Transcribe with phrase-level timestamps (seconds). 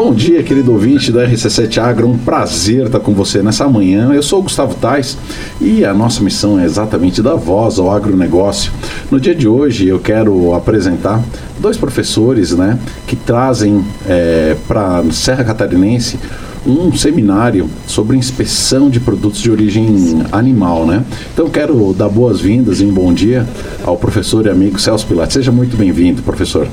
[0.00, 2.06] Bom dia, querido ouvinte da RC7 Agro.
[2.06, 4.12] Um prazer estar com você nessa manhã.
[4.12, 5.18] Eu sou o Gustavo Tais
[5.60, 8.70] e a nossa missão é exatamente dar voz ao agronegócio.
[9.10, 11.20] No dia de hoje eu quero apresentar
[11.58, 16.16] dois professores né, que trazem é, para Serra Catarinense
[16.68, 21.02] um seminário sobre inspeção de produtos de origem animal, né?
[21.32, 23.46] Então quero dar boas-vindas e um bom dia
[23.84, 25.34] ao professor e amigo Celso Pilates.
[25.34, 26.68] Seja muito bem-vindo, professor.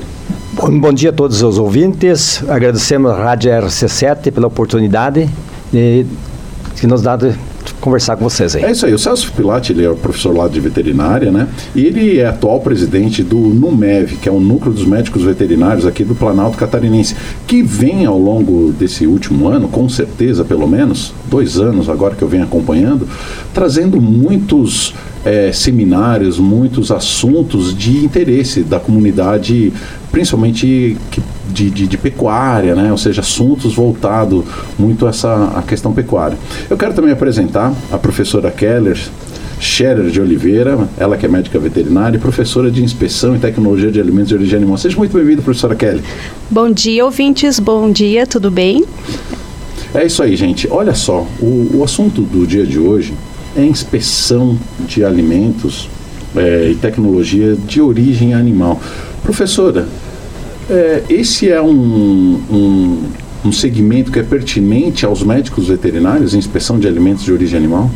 [0.52, 2.42] Bom, bom, dia a todos os ouvintes.
[2.48, 5.28] Agradecemos a Rádio RC7 pela oportunidade
[5.72, 6.06] de,
[6.76, 7.34] que nos dá de
[7.80, 8.64] conversar com vocês aí.
[8.64, 8.94] É isso aí.
[8.94, 11.48] O Celso Pilati, ele é professor lá de veterinária, né?
[11.74, 16.04] E ele é atual presidente do NUMEV, que é o Núcleo dos Médicos Veterinários aqui
[16.04, 21.58] do Planalto Catarinense, que vem ao longo desse último ano, com certeza, pelo menos, dois
[21.58, 23.08] anos agora que eu venho acompanhando,
[23.52, 24.94] trazendo muitos
[25.26, 29.72] é, seminários, muitos assuntos de interesse da comunidade,
[30.12, 30.96] principalmente
[31.48, 32.92] de, de, de, pecuária, né?
[32.92, 34.44] ou seja, assuntos voltados
[34.78, 36.38] muito a essa a questão pecuária.
[36.70, 38.96] Eu quero também apresentar a professora Keller,
[39.58, 43.98] Scherer de Oliveira, ela que é médica veterinária e professora de inspeção e tecnologia de
[44.00, 44.76] alimentos de origem animal.
[44.78, 46.02] Seja muito bem-vinda, professora Kelly.
[46.48, 47.58] Bom dia, ouvintes.
[47.58, 48.84] Bom dia, tudo bem?
[49.92, 50.68] É isso aí, gente.
[50.70, 53.14] Olha só, o, o assunto do dia de hoje
[53.56, 55.88] é inspeção de alimentos
[56.36, 58.80] é, e tecnologia de origem animal.
[59.22, 59.88] Professora,
[60.68, 63.02] é, esse é um, um,
[63.44, 67.90] um segmento que é pertinente aos médicos veterinários, inspeção de alimentos de origem animal?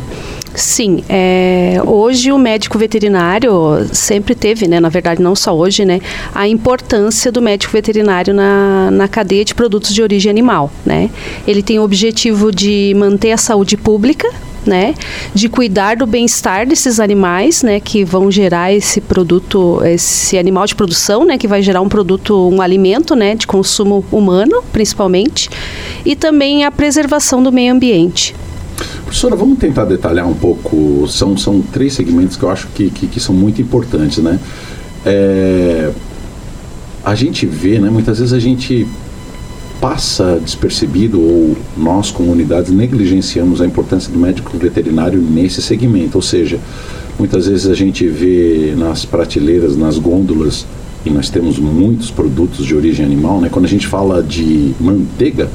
[0.53, 3.51] Sim, é, hoje o médico veterinário
[3.93, 6.01] sempre teve, né, na verdade não só hoje, né,
[6.35, 11.09] a importância do médico veterinário na, na cadeia de produtos de origem animal, né.
[11.47, 14.27] Ele tem o objetivo de manter a saúde pública,
[14.65, 14.93] né,
[15.33, 20.75] de cuidar do bem-estar desses animais, né, que vão gerar esse produto, esse animal de
[20.75, 25.49] produção, né, que vai gerar um produto, um alimento, né, de consumo humano, principalmente,
[26.05, 28.35] e também a preservação do meio ambiente.
[29.03, 31.05] Professora, vamos tentar detalhar um pouco.
[31.07, 34.39] São, são três segmentos que eu acho que, que, que são muito importantes, né?
[35.05, 35.91] É,
[37.03, 37.89] a gente vê, né?
[37.89, 38.87] Muitas vezes a gente
[39.81, 46.19] passa despercebido ou nós, comunidades, negligenciamos a importância do médico veterinário nesse segmento.
[46.19, 46.59] Ou seja,
[47.17, 50.67] muitas vezes a gente vê nas prateleiras, nas gôndolas,
[51.05, 53.49] e nós temos muitos produtos de origem animal, né?
[53.49, 55.49] Quando a gente fala de manteiga,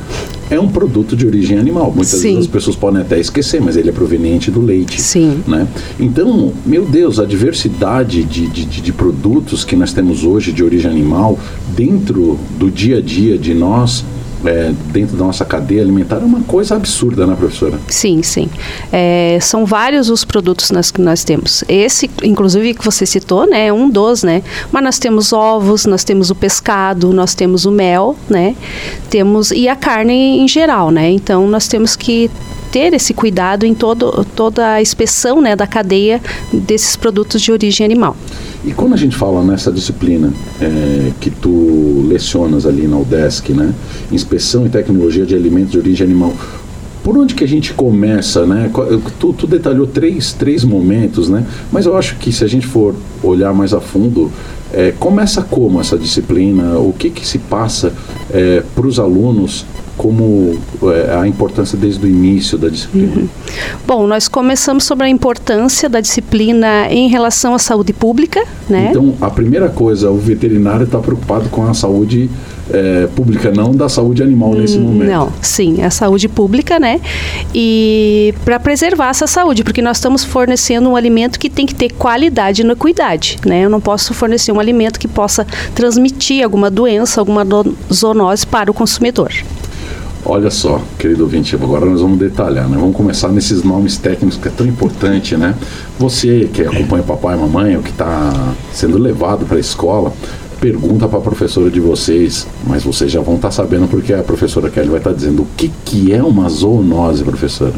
[0.51, 1.93] é um produto de origem animal.
[1.95, 2.35] Muitas Sim.
[2.35, 5.01] vezes as pessoas podem até esquecer, mas ele é proveniente do leite.
[5.01, 5.43] Sim.
[5.47, 5.67] Né?
[5.99, 10.91] Então, meu Deus, a diversidade de, de, de produtos que nós temos hoje de origem
[10.91, 11.39] animal
[11.77, 14.05] dentro do dia a dia de nós
[14.47, 17.79] é, dentro da nossa cadeia alimentar é uma coisa absurda, né, professora?
[17.89, 18.49] Sim, sim.
[18.93, 21.65] É, são vários os produtos nas, que nós temos.
[21.69, 24.43] Esse, inclusive, que você citou, né, é um dos, né?
[24.71, 28.55] Mas nós temos ovos, nós temos o pescado, nós temos o mel, né?
[29.11, 31.11] Temos e a carne em geral, né?
[31.11, 32.31] Então nós temos que
[32.71, 36.21] ter esse cuidado em todo, toda a inspeção né, da cadeia
[36.53, 38.17] desses produtos de origem animal.
[38.67, 43.73] E quando a gente fala nessa disciplina é, que tu lecionas ali na UDESC, né,
[44.11, 46.35] inspeção e tecnologia de alimentos de origem animal,
[47.05, 48.69] por onde que a gente começa, né?
[49.21, 51.47] Tu, tu, detalhou três, três momentos, né?
[51.71, 54.33] Mas eu acho que se a gente for olhar mais a fundo,
[54.77, 56.79] é, começa como essa disciplina?
[56.79, 57.95] O que que se passa
[58.31, 59.65] é, para os alunos
[59.97, 63.17] como é, a importância desde o início da disciplina?
[63.17, 63.29] Uhum.
[63.87, 68.89] Bom, nós começamos sobre a importância da disciplina em relação à saúde pública, né?
[68.91, 72.29] Então, a primeira coisa, o veterinário está preocupado com a saúde
[72.73, 75.09] é, pública, não da saúde animal nesse hum, momento.
[75.09, 77.01] Não, sim, a saúde pública, né?
[77.55, 81.93] E para preservar essa saúde, porque nós estamos fornecendo um alimento que tem que ter
[81.93, 82.67] qualidade e
[82.97, 83.65] equidade, né?
[83.65, 87.45] Eu não posso fornecer um alimento que possa transmitir alguma doença, alguma
[87.93, 89.33] zoonose para o consumidor.
[90.29, 92.77] Olha só, querido ouvinte, agora nós vamos detalhar, né?
[92.77, 95.55] Vamos começar nesses nomes técnicos que é tão importante, né?
[96.01, 98.33] Você que acompanha o papai e mamãe, ou que está
[98.73, 100.13] sendo levado para a escola,
[100.61, 104.23] pergunta para a professora de vocês, mas vocês já vão estar tá sabendo porque a
[104.23, 107.73] professora Kelly vai estar tá dizendo o que, que é uma zoonose, professora.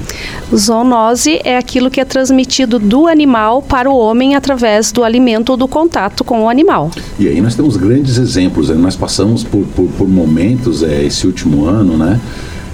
[0.54, 5.56] Zoonose é aquilo que é transmitido do animal para o homem através do alimento ou
[5.56, 6.90] do contato com o animal.
[7.18, 8.76] E aí nós temos grandes exemplos, né?
[8.76, 12.20] nós passamos por, por, por momentos é, esse último ano, né?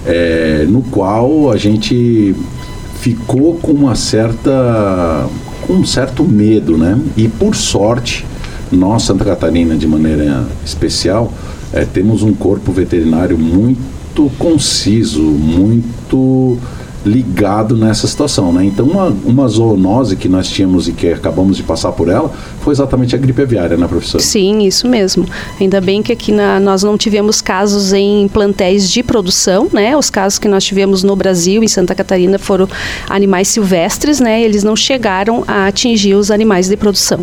[0.06, 2.34] É, no qual a gente
[3.00, 5.26] ficou com uma certa
[5.67, 6.99] com um certo medo, né?
[7.17, 8.26] E por sorte
[8.70, 11.32] nós, Santa Catarina, de maneira especial,
[11.72, 16.58] é, temos um corpo veterinário muito conciso, muito
[17.04, 18.64] ligado nessa situação, né?
[18.64, 22.30] Então uma, uma zoonose que nós tínhamos e que acabamos de passar por ela
[22.60, 24.22] foi exatamente a gripe aviária, né, professora?
[24.22, 25.26] Sim, isso mesmo.
[25.60, 29.96] Ainda bem que aqui na, nós não tivemos casos em plantéis de produção, né?
[29.96, 32.68] Os casos que nós tivemos no Brasil, em Santa Catarina, foram
[33.08, 34.42] animais silvestres, né?
[34.42, 37.20] Eles não chegaram a atingir os animais de produção.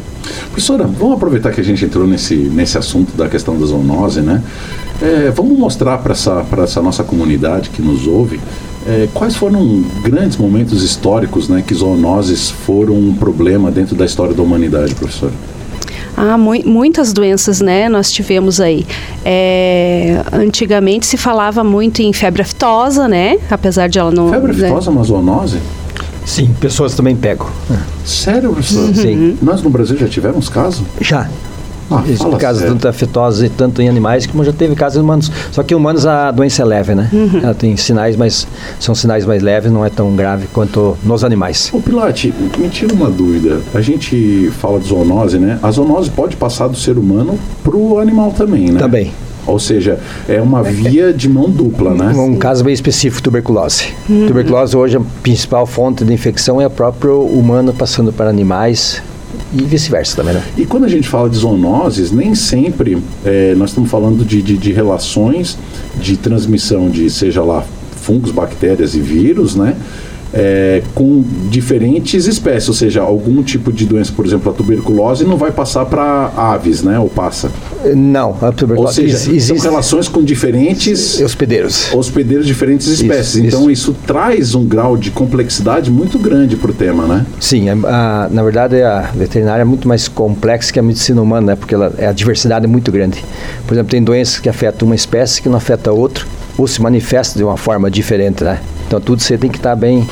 [0.52, 4.44] Professora, vamos aproveitar que a gente entrou nesse, nesse assunto da questão da zoonose, né?
[5.02, 8.40] É, vamos mostrar para essa, essa nossa comunidade que nos ouve
[8.88, 14.34] é, quais foram grandes momentos históricos né, que zoonoses foram um problema dentro da história
[14.34, 15.32] da humanidade, professor?
[16.16, 17.88] Ah, mu muitas doenças, né?
[17.88, 18.86] Nós tivemos aí.
[19.24, 23.38] É, antigamente se falava muito em febre aftosa, né?
[23.50, 24.30] Apesar de ela não.
[24.30, 24.68] Febre né?
[24.68, 24.98] aftosa, né?
[24.98, 25.60] uma zoonose?
[26.26, 27.48] Sim, pessoas também pegam.
[28.06, 28.88] Sério, professor?
[28.88, 28.94] Uhum.
[28.96, 29.38] Sim.
[29.42, 30.84] Nós no Brasil já tivemos casos?
[31.00, 31.30] Já.
[31.92, 35.32] Ah, Existe casos tanto afetosas tanto em animais como já teve casos em humanos.
[35.52, 37.10] Só que em humanos a doença é leve, né?
[37.12, 37.40] Uhum.
[37.44, 38.48] Ela tem sinais, mas
[38.80, 41.70] são sinais mais leves, não é tão grave quanto nos animais.
[41.74, 43.60] O Pilate, me tira uma dúvida.
[43.74, 45.60] A gente fala de zoonose, né?
[45.62, 48.80] A zoonose pode passar do ser humano para o animal também, né?
[48.80, 49.12] Também.
[49.46, 50.00] Ou seja,
[50.30, 52.14] é uma via de mão dupla, né?
[52.16, 53.88] Um caso bem específico, tuberculose.
[54.10, 54.28] Uhum.
[54.28, 59.02] Tuberculose hoje a principal fonte de infecção é o próprio humano passando para animais
[59.54, 60.44] e vice-versa também, né?
[60.58, 64.58] E quando a gente fala de zoonoses, nem sempre é, nós estamos falando de, de,
[64.58, 65.58] de relações
[66.00, 67.64] de transmissão de, seja lá,
[68.02, 69.76] fungos, bactérias e vírus, né?
[70.34, 75.38] É, com diferentes espécies, ou seja, algum tipo de doença, por exemplo, a tuberculose não
[75.38, 76.98] vai passar para aves, né?
[77.00, 77.52] Ou passa?
[77.96, 79.02] Não, a tuberculose.
[79.02, 79.60] Ou seja, existe...
[79.60, 83.36] são relações com diferentes hospedeiros, hospedeiros de diferentes espécies.
[83.36, 83.92] Isso, então isso.
[83.92, 83.96] isso.
[84.06, 87.26] traz um grau de complexidade muito grande para o tema, né?
[87.40, 91.48] Sim, a, a, na verdade a veterinária é muito mais complexa que a medicina humana,
[91.48, 91.56] né?
[91.56, 93.24] Porque ela, a diversidade é muito grande.
[93.66, 96.26] Por exemplo, tem doenças que afetam uma espécie que não afeta outra
[96.58, 98.60] ou se manifesta de uma forma diferente, né?
[98.92, 100.06] Então tudo você tem que estar bem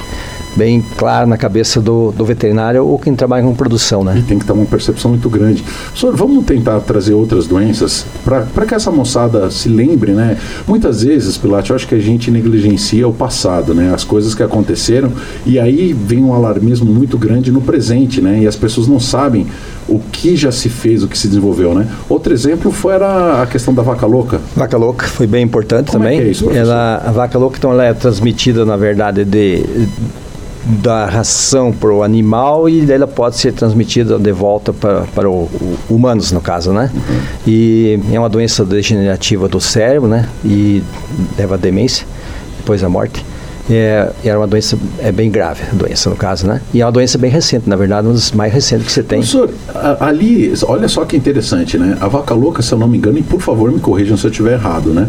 [0.56, 4.18] bem claro na cabeça do, do veterinário ou quem trabalha com produção, né?
[4.18, 5.64] E tem que ter uma percepção muito grande.
[5.64, 10.38] Professor, vamos tentar trazer outras doenças para que essa moçada se lembre, né?
[10.68, 13.94] Muitas vezes, Pilate, eu acho que a gente negligencia o passado, né?
[13.94, 15.12] As coisas que aconteceram
[15.46, 18.40] e aí vem um alarmismo muito grande no presente, né?
[18.42, 19.48] E as pessoas não sabem
[19.88, 21.88] o que já se fez, o que se desenvolveu, né?
[22.08, 24.40] Outro exemplo foi a questão da vaca louca.
[24.56, 26.20] Vaca louca foi bem importante Como também.
[26.20, 29.64] É é isso, ela, a vaca louca então ela é transmitida na verdade de
[30.66, 35.30] da ração para o animal e ela pode ser transmitida de volta para, para
[35.90, 36.92] humanos no caso, né?
[37.48, 40.28] E é uma doença degenerativa do cérebro, né?
[40.44, 40.84] E
[41.38, 42.06] leva a demência
[42.58, 43.26] depois da morte.
[43.72, 46.60] É, era uma doença é bem grave, a doença no caso, né?
[46.74, 49.20] E é uma doença bem recente, na verdade, uma das mais recentes que você tem.
[49.20, 49.50] Professor,
[50.00, 51.96] ali, olha só que interessante, né?
[52.02, 54.32] A vaca louca, se eu não me engano, e por favor me corrijam se eu
[54.32, 55.08] estiver errado, né?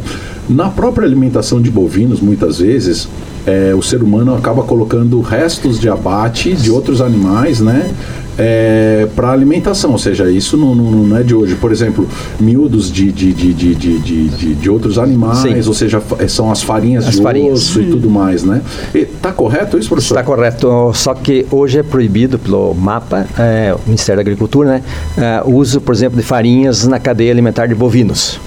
[0.51, 3.09] Na própria alimentação de bovinos, muitas vezes,
[3.47, 7.89] é, o ser humano acaba colocando restos de abate de outros animais, né?
[8.37, 11.55] É, para alimentação, ou seja, isso não, não, não, é de hoje.
[11.55, 12.09] Por exemplo,
[12.41, 15.69] miúdos de, de, de, de, de, de, de outros animais, Sim.
[15.69, 17.61] ou seja, são as farinhas as de farinhas.
[17.61, 17.83] osso hum.
[17.83, 18.61] e tudo mais, né?
[18.93, 20.15] Está correto isso, professor?
[20.15, 24.83] Está correto, só que hoje é proibido pelo MAPA, é, o Ministério da Agricultura, né?
[25.17, 28.41] É, o uso, por exemplo, de farinhas na cadeia alimentar de bovinos.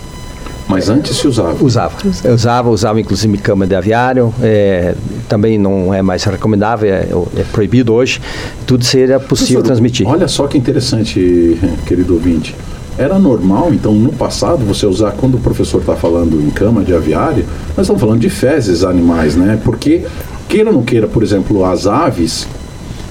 [0.67, 1.63] Mas antes se usava?
[1.63, 1.93] Usava.
[2.23, 4.33] Eu usava, usava inclusive cama de aviário.
[4.41, 4.95] É,
[5.27, 7.07] também não é mais recomendável, é,
[7.37, 8.21] é proibido hoje.
[8.65, 10.07] Tudo seria possível Professor, transmitir.
[10.07, 12.55] Olha só que interessante, querido ouvinte.
[12.97, 16.93] Era normal, então, no passado, você usar, quando o professor está falando em cama de
[16.93, 17.43] aviário,
[17.75, 19.59] nós estamos falando de fezes animais, né?
[19.63, 20.05] Porque,
[20.47, 22.47] queira ou não queira, por exemplo, as aves,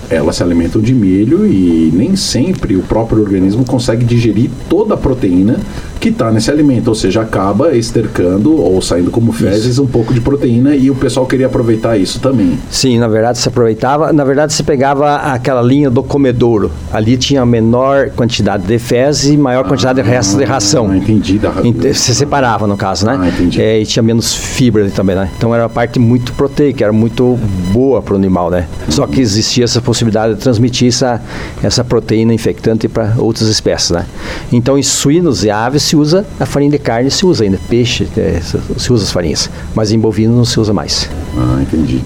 [0.09, 4.97] elas se alimentam de milho e nem sempre o próprio organismo consegue digerir toda a
[4.97, 5.59] proteína
[6.03, 9.85] que está nesse alimento, ou seja, acaba estercando ou saindo como fezes isso.
[9.85, 12.59] um pouco de proteína e o pessoal queria aproveitar isso também.
[12.69, 17.47] Sim, na verdade se aproveitava, na verdade se pegava aquela linha do comedouro, ali tinha
[17.47, 20.91] menor quantidade de fezes e maior quantidade ah, de restos de ração.
[20.91, 21.39] Ah, entendi.
[21.39, 21.53] Da...
[21.95, 23.17] Se separava no caso, né?
[23.21, 23.63] Ah, entendi.
[23.63, 25.31] É, e tinha menos fibra também, né?
[25.39, 27.39] Então era uma parte muito proteica, era muito
[27.73, 28.67] boa para o animal, né?
[28.87, 28.91] Uhum.
[28.93, 31.23] Só que existia essa possibilidade de transmitir essa,
[31.63, 34.05] essa proteína infectante para outras espécies, né?
[34.53, 38.09] Então em suínos e aves se usa a farinha de carne, se usa ainda, peixe,
[38.17, 41.09] é, se usa as farinhas, mas em bovino não se usa mais.
[41.37, 42.01] Ah, entendi.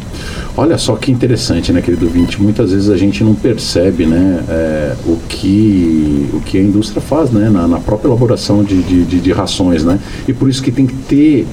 [0.56, 2.42] Olha só que interessante, né, querido Vinte?
[2.42, 7.30] Muitas vezes a gente não percebe, né, é, o, que, o que a indústria faz,
[7.30, 10.00] né, na, na própria elaboração de, de, de, de rações, né?
[10.26, 11.46] E por isso que tem que ter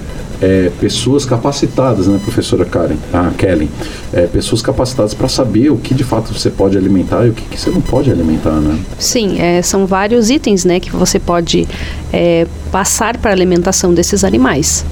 [0.43, 3.69] é, pessoas capacitadas, né, professora Karen, ah, Kelly,
[4.11, 7.43] é, pessoas capacitadas para saber o que de fato você pode alimentar e o que,
[7.43, 8.77] que você não pode alimentar, né?
[8.99, 11.65] Sim, é, são vários itens, né, que você pode
[12.11, 14.85] é, passar para a alimentação desses animais.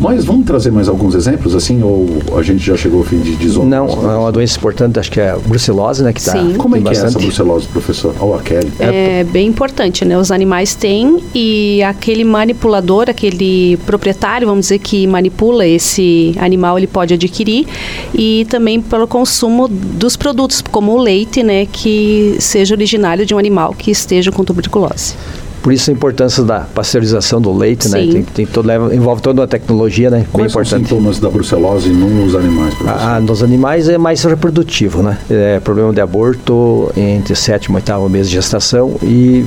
[0.00, 3.36] Mas vamos trazer mais alguns exemplos, assim, ou a gente já chegou ao fim de
[3.36, 3.68] 18?
[3.68, 6.10] Não, é uma doença importante, acho que é a brucelose, né?
[6.10, 6.54] Que tá, Sim.
[6.56, 7.04] Como é que bastante.
[7.04, 8.14] é essa brucelose, professor?
[8.18, 8.72] Ou a Kelly?
[8.78, 10.16] É bem importante, né?
[10.16, 16.86] Os animais têm e aquele manipulador, aquele proprietário, vamos dizer, que manipula esse animal, ele
[16.86, 17.66] pode adquirir
[18.14, 21.66] e também pelo consumo dos produtos, como o leite, né?
[21.66, 25.14] Que seja originário de um animal que esteja com tuberculose.
[25.62, 28.02] Por isso a importância da pasteurização do leite, né?
[28.02, 28.12] Sim.
[28.12, 30.18] Tem, tem todo, envolve toda uma tecnologia, né?
[30.18, 30.88] Bem Quais são os importante.
[30.88, 33.00] sintomas da brucelose nos animais, professor?
[33.02, 35.18] Ah, nos animais é mais reprodutivo, né?
[35.28, 39.44] É problema de aborto entre sétimo e oitavo mês de gestação e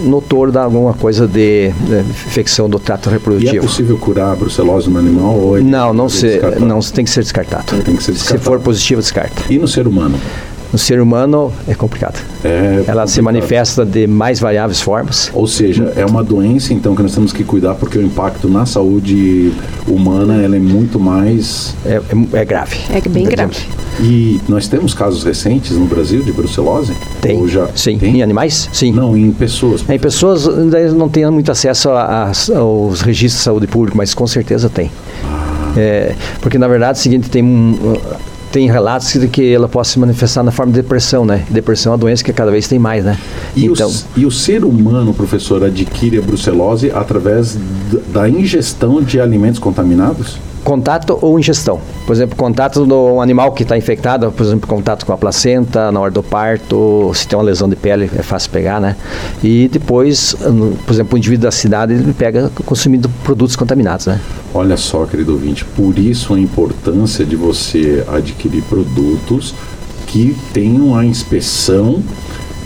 [0.00, 3.66] no touro dá alguma coisa de, de infecção do trato e é reprodutivo.
[3.66, 5.34] possível curar a brucelose no animal?
[5.38, 7.64] Ou é Não, não, se, não tem que ser descartado.
[7.82, 8.42] Tem que ser Se descartado.
[8.44, 9.42] for positivo, descarta.
[9.48, 10.18] E no ser humano?
[10.72, 12.18] No ser humano é complicado.
[12.44, 13.22] É Ela se complicado.
[13.24, 15.30] manifesta de mais variáveis formas.
[15.32, 18.66] Ou seja, é uma doença então que nós temos que cuidar porque o impacto na
[18.66, 19.52] saúde
[19.86, 22.00] humana ela é muito mais É,
[22.34, 22.76] é- é grave.
[22.90, 23.56] É bem grave.
[24.00, 26.92] e nós temos casos recentes no Brasil de brucelose?
[27.22, 27.38] Tem.
[27.38, 27.96] Ou já Sim.
[27.98, 28.16] tem?
[28.16, 28.68] Em animais?
[28.72, 28.92] Sim.
[28.92, 29.82] Não, em pessoas.
[29.88, 34.12] Em pessoas ainda não têm muito acesso a- a- aos registros de saúde pública, mas
[34.14, 34.90] com certeza tem.
[35.76, 37.96] É, porque na verdade é o seguinte, tem, um,
[38.52, 41.44] tem relatos de que ela pode se manifestar na forma de depressão, né?
[41.50, 43.18] Depressão é uma doença que cada vez tem mais, né?
[43.54, 47.58] E, então, o, e o ser humano, professor, adquire a brucelose através
[48.12, 50.38] da ingestão de alimentos contaminados?
[50.66, 51.80] Contato ou ingestão.
[52.04, 56.00] Por exemplo, contato do animal que está infectado, por exemplo, contato com a placenta na
[56.00, 58.96] hora do parto, se tem uma lesão de pele é fácil pegar, né?
[59.44, 60.34] E depois,
[60.84, 64.20] por exemplo, o indivíduo da cidade ele pega consumindo produtos contaminados, né?
[64.52, 69.54] Olha só, querido ouvinte, por isso a importância de você adquirir produtos
[70.08, 72.02] que tenham a inspeção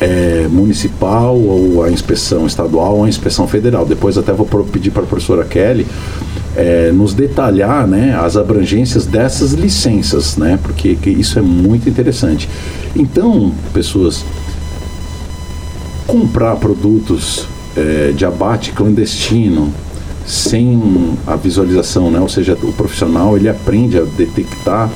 [0.00, 3.84] eh, municipal ou a inspeção estadual ou a inspeção federal.
[3.84, 5.86] Depois até vou pedir para a professora Kelly
[6.56, 12.48] eh, nos detalhar né, as abrangências dessas licenças, né, porque que isso é muito interessante.
[12.96, 14.24] Então, pessoas,
[16.06, 19.72] comprar produtos eh, de abate clandestino
[20.26, 22.20] sem a visualização, né?
[22.20, 24.88] Ou seja, o profissional ele aprende a detectar,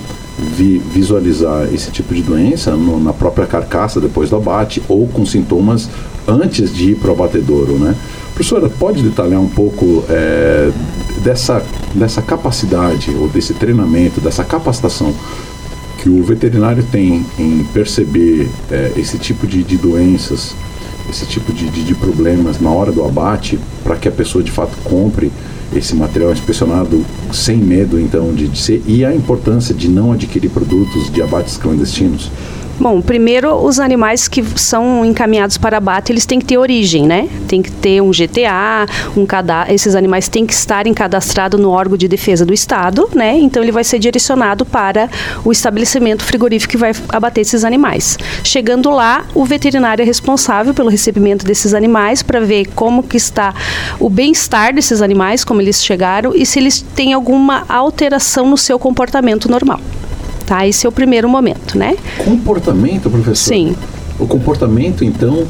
[0.56, 5.24] vi- visualizar esse tipo de doença no- na própria carcaça depois do abate ou com
[5.24, 5.88] sintomas
[6.26, 7.94] antes de ir para o abatedouro, né?
[8.34, 10.70] Professora, pode detalhar um pouco eh,
[11.24, 11.64] dessa,
[11.94, 15.12] dessa capacidade ou desse treinamento, dessa capacitação
[15.98, 20.54] que o veterinário tem em perceber eh, esse tipo de, de doenças,
[21.08, 24.50] esse tipo de, de, de problemas na hora do abate, para que a pessoa de
[24.50, 25.32] fato compre
[25.74, 27.02] esse material inspecionado
[27.32, 28.82] sem medo, então, de, de ser.
[28.86, 32.30] E a importância de não adquirir produtos de abates clandestinos.
[32.78, 37.28] Bom, primeiro, os animais que são encaminhados para abate, eles têm que ter origem, né?
[37.46, 39.72] Tem que ter um GTA, um cada...
[39.72, 43.38] esses animais têm que estarem cadastrados no órgão de defesa do Estado, né?
[43.38, 45.08] Então, ele vai ser direcionado para
[45.44, 48.18] o estabelecimento frigorífico que vai abater esses animais.
[48.42, 53.54] Chegando lá, o veterinário é responsável pelo recebimento desses animais para ver como que está
[54.00, 58.78] o bem-estar desses animais, como eles chegaram e se eles têm alguma alteração no seu
[58.78, 59.80] comportamento normal.
[60.46, 60.66] Tá?
[60.66, 61.96] Esse é o primeiro momento, né?
[62.18, 63.54] Comportamento, professor?
[63.54, 63.76] Sim.
[64.18, 65.46] O comportamento, então,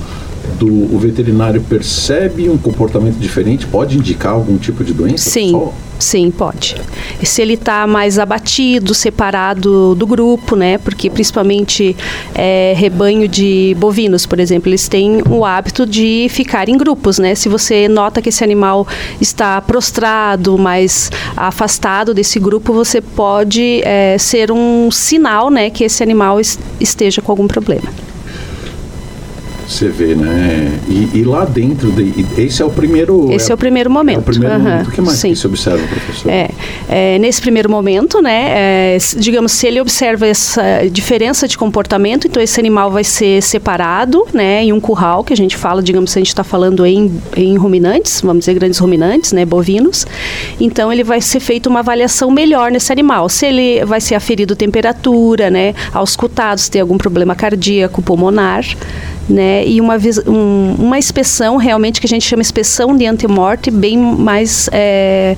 [0.59, 5.29] do o veterinário percebe um comportamento diferente, pode indicar algum tipo de doença?
[5.31, 5.69] Sim,
[5.99, 6.77] sim, pode.
[7.21, 10.79] E se ele está mais abatido, separado do grupo, né?
[10.79, 11.97] Porque principalmente
[12.35, 17.35] é, rebanho de bovinos, por exemplo, eles têm o hábito de ficar em grupos, né?
[17.35, 18.87] Se você nota que esse animal
[19.21, 26.03] está prostrado, mais afastado desse grupo, você pode é, ser um sinal, né, que esse
[26.03, 27.89] animal es- esteja com algum problema.
[29.67, 30.79] Você vê, né?
[30.89, 33.33] E, e lá dentro, de, esse é o primeiro.
[33.33, 34.19] Esse é o primeiro momento.
[34.19, 34.89] É o primeiro Aham, momento.
[34.89, 35.31] O que mais sim.
[35.31, 36.31] que se observa, professor?
[36.31, 36.51] É,
[36.89, 42.43] é, nesse primeiro momento, né, é, digamos, se ele observa essa diferença de comportamento, então
[42.43, 46.19] esse animal vai ser separado, né, em um curral, que a gente fala, digamos, se
[46.19, 50.07] a gente está falando em, em ruminantes, vamos dizer, grandes ruminantes, né, bovinos,
[50.61, 54.55] então ele vai ser feita uma avaliação melhor nesse animal, se ele vai ser aferido
[54.55, 58.65] temperatura, né, auscultado, se tem algum problema cardíaco, pulmonar,
[59.29, 59.97] né, e uma,
[60.27, 65.37] um- uma inspeção realmente que a gente chama inspeção de antemorte bem mais é,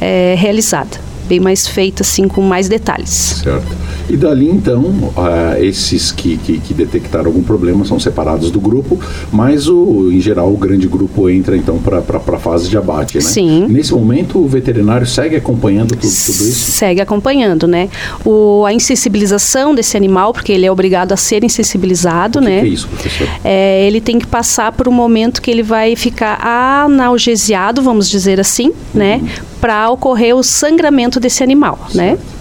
[0.00, 3.40] é, realizada, bem mais feita assim com mais detalhes.
[3.42, 3.66] Certo.
[4.08, 8.98] E dali então, uh, esses que, que, que, detectaram algum problema são separados do grupo,
[9.32, 13.22] mas o, em geral o grande grupo entra então para a fase de abate, né?
[13.22, 13.66] Sim.
[13.68, 16.72] Nesse momento o veterinário segue acompanhando tudo, tudo isso?
[16.72, 17.88] Segue acompanhando, né?
[18.24, 22.60] O, a insensibilização desse animal, porque ele é obrigado a ser insensibilizado, o que né?
[22.60, 23.28] Que é isso, professor?
[23.44, 26.38] É, ele tem que passar por um momento que ele vai ficar
[26.84, 29.16] analgesiado, vamos dizer assim, né?
[29.16, 29.22] uhum.
[29.22, 29.32] né?
[29.60, 31.96] Para ocorrer o sangramento desse animal, certo.
[31.96, 32.35] né?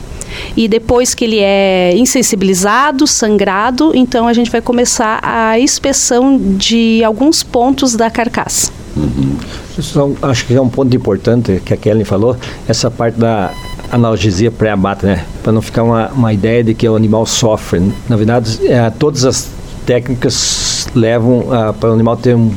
[0.56, 7.04] E depois que ele é insensibilizado, sangrado, então a gente vai começar a inspeção de
[7.04, 8.72] alguns pontos da carcaça.
[8.96, 9.36] Uhum.
[10.22, 12.38] acho que é um ponto importante que a Kelly falou,
[12.68, 13.51] essa parte da
[13.92, 15.25] analgesia pré-abate, né?
[15.44, 17.82] Para não ficar uma, uma ideia de que o animal sofre.
[18.08, 19.50] Na verdade, é, todas as
[19.86, 22.50] técnicas levam uh, para o animal ter um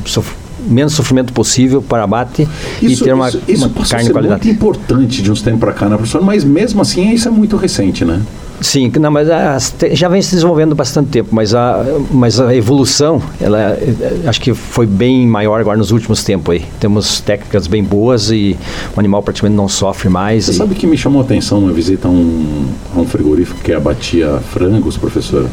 [0.67, 2.47] menos sofrimento possível para abate
[2.81, 4.45] isso, e ter uma, isso, isso uma carne de qualidade.
[4.45, 6.21] muito importante de uns tempos para cá, né, professor?
[6.21, 8.21] Mas mesmo assim, isso é muito recente, né?
[8.61, 13.21] Sim, não, mas as, já vem se desenvolvendo bastante tempo, mas a, mas a evolução,
[13.39, 13.77] ela
[14.25, 16.65] acho que foi bem maior agora nos últimos tempos aí.
[16.79, 18.57] Temos técnicas bem boas e
[18.95, 20.45] o animal praticamente não sofre mais.
[20.45, 20.55] Você e...
[20.55, 24.39] sabe que me chamou a atenção uma visita a um, a um frigorífico que abatia
[24.51, 25.47] frangos, professor?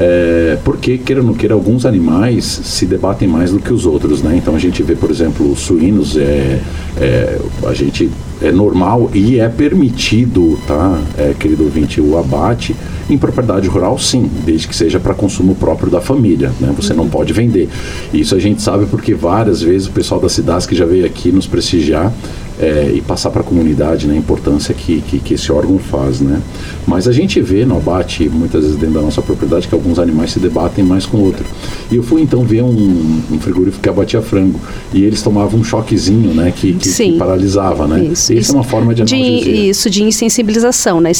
[0.00, 4.22] É, porque, queira ou não queira, alguns animais se debatem mais do que os outros,
[4.22, 4.34] né?
[4.34, 6.58] Então a gente vê, por exemplo, os suínos, é,
[6.96, 12.74] é, a gente é normal e é permitido, tá, é, querido ouvinte, o abate
[13.10, 16.72] em propriedade rural, sim, desde que seja para consumo próprio da família, né?
[16.76, 17.68] Você não pode vender.
[18.14, 21.30] Isso a gente sabe porque várias vezes o pessoal das cidades que já veio aqui
[21.30, 22.10] nos prestigiar
[22.60, 26.20] é, e passar para a comunidade né, a importância que, que, que, esse órgão faz.
[26.20, 26.40] Né?
[26.86, 30.32] Mas a gente vê no abate, muitas vezes dentro da nossa propriedade, que alguns animais
[30.32, 31.44] se debatem mais com o outro.
[31.90, 34.60] E eu fui então ver um, um frigorífico que abatia frango
[34.92, 37.86] e eles tomavam um choquezinho né, que, que, que paralisava.
[37.86, 38.04] Né?
[38.04, 39.52] Isso, isso é uma forma de analgesia.
[39.52, 41.00] De, isso, de insensibilização.
[41.00, 41.12] Né?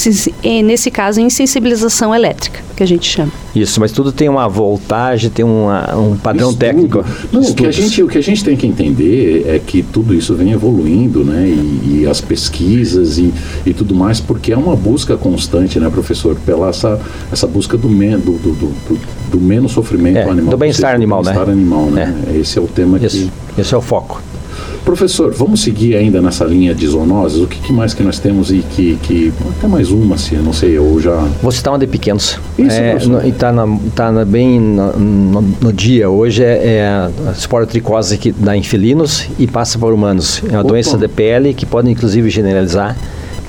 [0.64, 3.32] nesse caso, insensibilização elétrica, que a gente chama.
[3.54, 6.61] Isso, mas tudo tem uma voltagem, tem uma, um padrão Estudo.
[6.61, 7.04] técnico.
[7.32, 10.14] Não, o que, a gente, o que a gente tem que entender é que tudo
[10.14, 11.46] isso vem evoluindo, né?
[11.49, 13.32] E, e, as pesquisas e,
[13.64, 17.00] e tudo mais, porque é uma busca constante, né, professor, pela essa,
[17.32, 20.50] essa busca do, men, do, do, do, do menos sofrimento é, animal.
[20.50, 21.40] Do bem-estar animal, bem né?
[21.40, 22.14] animal, né?
[22.32, 22.37] É.
[22.38, 23.60] Esse é o tema Esse, que...
[23.60, 24.20] Esse é o foco.
[24.84, 27.40] Professor, vamos seguir ainda nessa linha de zoonoses?
[27.40, 30.52] O que, que mais que nós temos e que, que, Até mais uma, se não
[30.52, 31.16] sei, ou já...
[31.42, 32.38] Vou citar uma de pequenos.
[32.58, 33.52] Isso, é, no, E está
[33.94, 36.08] tá bem no, no, no, dia.
[36.08, 40.42] Hoje é, é a esporotricose que dá em felinos e passa para humanos.
[40.49, 40.68] É uma Opa.
[40.70, 42.96] doença de pele que pode inclusive generalizar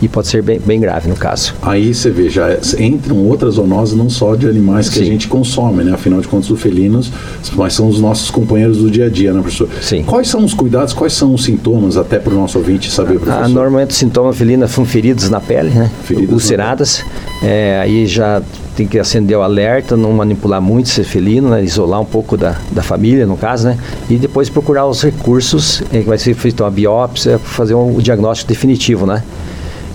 [0.02, 1.54] e pode ser bem, bem grave no caso.
[1.62, 5.02] Aí você vê, já entram outras zoonoses não só de animais que Sim.
[5.02, 5.94] a gente consome, né?
[5.94, 7.12] Afinal de contas, os felinos
[7.54, 9.68] mas são os nossos companheiros do dia a dia, né, professor?
[9.82, 10.04] Sim.
[10.04, 13.44] Quais são os cuidados, quais são os sintomas, até para o nosso ouvinte saber, professor?
[13.44, 15.92] Ah, normalmente os sintomas felinos são feridas na pele, né?
[16.04, 17.04] Feridas ulceradas.
[17.44, 18.42] É, aí já
[18.76, 21.64] tem que acender o alerta, não manipular muito esse felino, né?
[21.64, 23.78] isolar um pouco da, da família, no caso, né?
[24.10, 28.02] E depois procurar os recursos, é, que vai ser feita uma biópsia, fazer um, o
[28.02, 29.24] diagnóstico definitivo, né?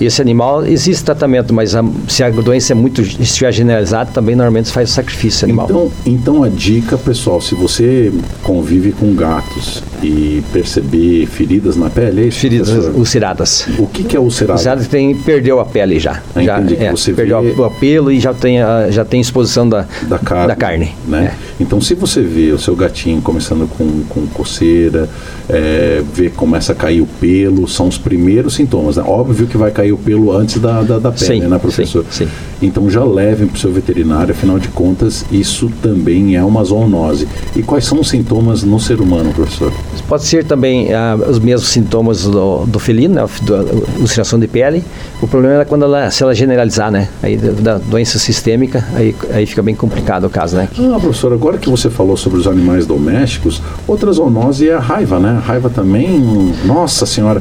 [0.00, 4.70] Esse animal, existe tratamento, mas a, se a doença é muito estiver generalizada, também normalmente
[4.70, 5.66] faz o sacrifício animal.
[5.66, 12.22] Então, então a dica, pessoal, se você convive com gatos e perceber feridas na pele,
[12.22, 13.66] é isso, feridas ulceradas.
[13.78, 14.58] O que, que é ulcerado?
[14.58, 16.22] Ulcerado tem perdeu a pele já.
[16.34, 17.62] Ah, já é, perdeu vê...
[17.62, 20.46] o pelo e já tem a, já tem exposição da, da carne.
[20.46, 21.32] Da carne né?
[21.42, 21.45] É.
[21.58, 25.08] Então, se você vê o seu gatinho começando com, com coceira,
[25.48, 28.96] é, vê começa a cair o pelo, são os primeiros sintomas.
[28.96, 29.04] Né?
[29.06, 32.04] Óbvio que vai cair o pelo antes da, da, da pele, sim, né, professor?
[32.10, 32.30] Sim, sim.
[32.60, 37.28] Então já levem para o seu veterinário, afinal de contas, isso também é uma zoonose.
[37.54, 39.72] E quais são os sintomas no ser humano, professor?
[40.08, 43.64] Pode ser também ah, os mesmos sintomas do, do felino, né, da
[44.00, 44.82] ulceração de pele.
[45.20, 47.08] O problema é quando ela, se ela generalizar, né?
[47.22, 50.68] Aí da doença sistêmica, aí, aí fica bem complicado o caso, né?
[50.78, 55.20] Ah, professor, agora que você falou sobre os animais domésticos, outra zoonose é a raiva,
[55.20, 55.30] né?
[55.30, 56.20] A raiva também,
[56.64, 57.40] nossa senhora,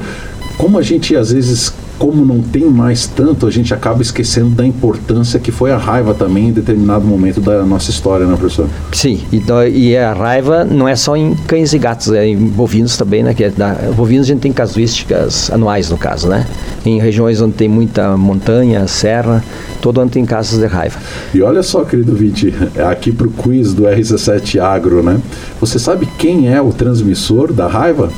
[0.60, 4.66] como a gente às vezes como não tem mais tanto, a gente acaba esquecendo da
[4.66, 8.68] importância que foi a raiva também em determinado momento da nossa história, né, professor?
[8.92, 12.98] Sim, então, e a raiva não é só em cães e gatos, é em bovinos
[12.98, 13.34] também, né?
[13.34, 16.46] Que é da, bovinos a gente tem casuísticas anuais, no caso, né?
[16.86, 19.44] Em regiões onde tem muita montanha, serra,
[19.82, 21.00] todo ano tem casos de raiva.
[21.34, 22.54] E olha só, querido Vinte,
[22.90, 25.20] aqui para o quiz do RC7 Agro, né?
[25.60, 28.10] Você sabe quem é o transmissor da raiva?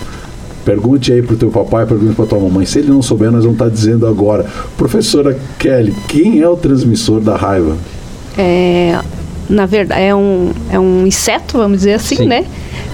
[0.68, 2.66] Pergunte aí para o teu papai, pergunte para tua mamãe.
[2.66, 4.46] Se ele não souber, nós vamos estar tá dizendo agora.
[4.76, 7.78] Professora Kelly, quem é o transmissor da raiva?
[8.38, 9.00] É,
[9.50, 12.26] na verdade, é um, é um inseto, vamos dizer assim, Sim.
[12.26, 12.46] né?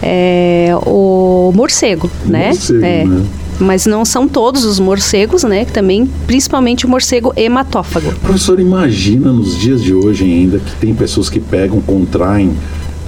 [0.04, 2.50] É o morcego, né?
[2.50, 3.06] Morcego, é.
[3.06, 3.26] né?
[3.60, 5.66] Mas não são todos os morcegos, né?
[5.66, 8.14] Também, principalmente o morcego hematófago.
[8.22, 12.54] Professor, imagina nos dias de hoje ainda que tem pessoas que pegam, contraem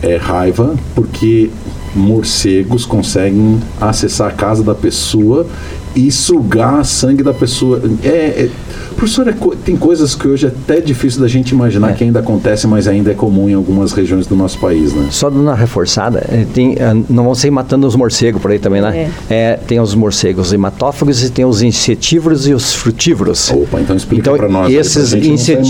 [0.02, 1.52] é, raiva porque
[1.96, 5.48] morcegos conseguem acessar a casa da pessoa
[5.96, 7.82] e sugar sangue da pessoa.
[8.04, 8.50] É, é
[8.96, 11.94] professor, é, tem coisas que hoje é até difícil da gente imaginar é.
[11.94, 15.08] que ainda acontece, mas ainda é comum em algumas regiões do nosso país, né?
[15.12, 18.60] Só dando uma reforçada, é, tem, é, não vão ser matando os morcegos por aí
[18.60, 19.12] também, né?
[19.30, 19.36] É.
[19.36, 23.52] é tem os morcegos hematófagos e tem os insetívoros e os frutívoros.
[23.52, 24.74] Opa, então explica então, para nós.
[24.74, 25.62] Esses inset...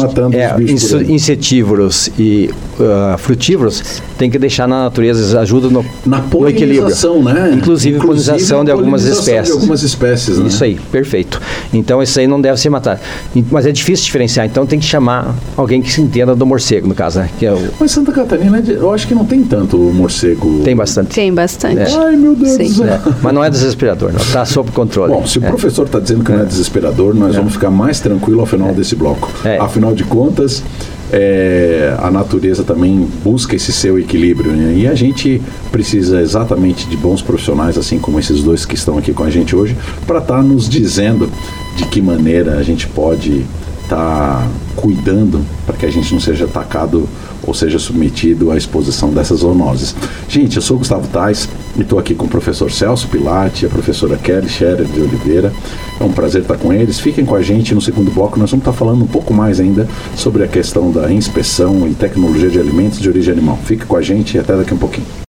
[1.09, 6.85] insetívoros e uh, frutívoros tem que deixar na natureza, ajuda no, na no equilíbrio.
[7.23, 7.53] Né?
[7.53, 9.47] Inclusive, Inclusive polinização de algumas espécies.
[9.47, 10.47] De algumas espécies né?
[10.47, 11.41] Isso aí, perfeito.
[11.73, 12.99] Então, isso aí não deve ser matado.
[13.51, 16.95] Mas é difícil diferenciar, então tem que chamar alguém que se entenda do morcego, no
[16.95, 17.29] caso, né?
[17.37, 17.69] Que é o...
[17.79, 20.61] Mas Santa Catarina, eu acho que não tem tanto morcego.
[20.63, 21.15] Tem bastante.
[21.15, 21.79] Tem bastante.
[21.79, 21.97] É.
[21.97, 22.85] Ai, meu Deus do céu.
[22.87, 23.01] É.
[23.21, 24.19] Mas não é desesperador, não.
[24.19, 25.13] Está sob controle.
[25.13, 25.47] Bom, se o é.
[25.47, 27.37] professor está dizendo que não é desesperador, nós é.
[27.37, 28.73] vamos ficar mais tranquilo ao final é.
[28.73, 29.31] desse bloco.
[29.59, 30.63] Afinal de contas,
[31.11, 34.51] é, a natureza também busca esse seu equilíbrio.
[34.51, 34.73] Né?
[34.77, 39.13] E a gente precisa exatamente de bons profissionais, assim como esses dois que estão aqui
[39.13, 41.29] com a gente hoje, para estar tá nos dizendo
[41.75, 43.45] de que maneira a gente pode
[43.83, 47.07] estar tá cuidando para que a gente não seja atacado
[47.43, 49.95] ou seja submetido à exposição dessas zoonoses.
[50.27, 54.17] Gente, eu sou Gustavo Tais e estou aqui com o professor Celso Pilati, a professora
[54.17, 55.53] Kelly Scherer de Oliveira.
[55.99, 56.99] É um prazer estar com eles.
[56.99, 58.39] Fiquem com a gente no segundo bloco.
[58.39, 62.49] Nós vamos estar falando um pouco mais ainda sobre a questão da inspeção e tecnologia
[62.49, 63.59] de alimentos de origem animal.
[63.63, 65.24] Fique com a gente e até daqui a um pouquinho.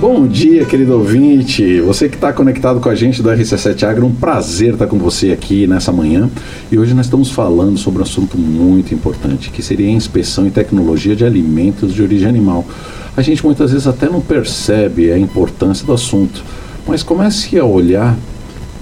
[0.00, 1.80] Bom dia, querido ouvinte.
[1.80, 5.32] Você que está conectado com a gente do RC7 Agro, um prazer estar com você
[5.32, 6.30] aqui nessa manhã.
[6.70, 10.52] E hoje nós estamos falando sobre um assunto muito importante, que seria a inspeção e
[10.52, 12.64] tecnologia de alimentos de origem animal.
[13.16, 16.44] A gente muitas vezes até não percebe a importância do assunto,
[16.86, 18.16] mas comece a olhar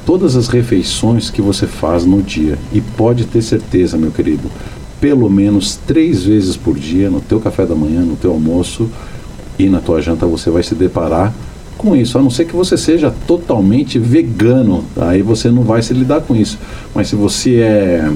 [0.05, 4.51] todas as refeições que você faz no dia e pode ter certeza, meu querido,
[5.01, 8.91] pelo menos três vezes por dia, no teu café da manhã, no teu almoço,
[9.59, 11.33] e na tua janta você vai se deparar
[11.77, 15.11] com isso, a não ser que você seja totalmente vegano, tá?
[15.11, 16.59] aí você não vai se lidar com isso.
[16.95, 18.13] Mas se você é,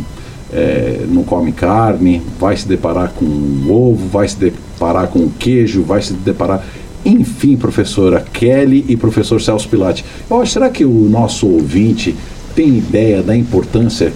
[0.53, 3.27] é, não come carne, vai se deparar com
[3.69, 6.65] ovo, vai se deparar com queijo, vai se deparar.
[7.05, 12.15] Enfim, professora Kelly e professor Celso Pilate, eu acho, será que o nosso ouvinte
[12.55, 14.13] tem ideia da importância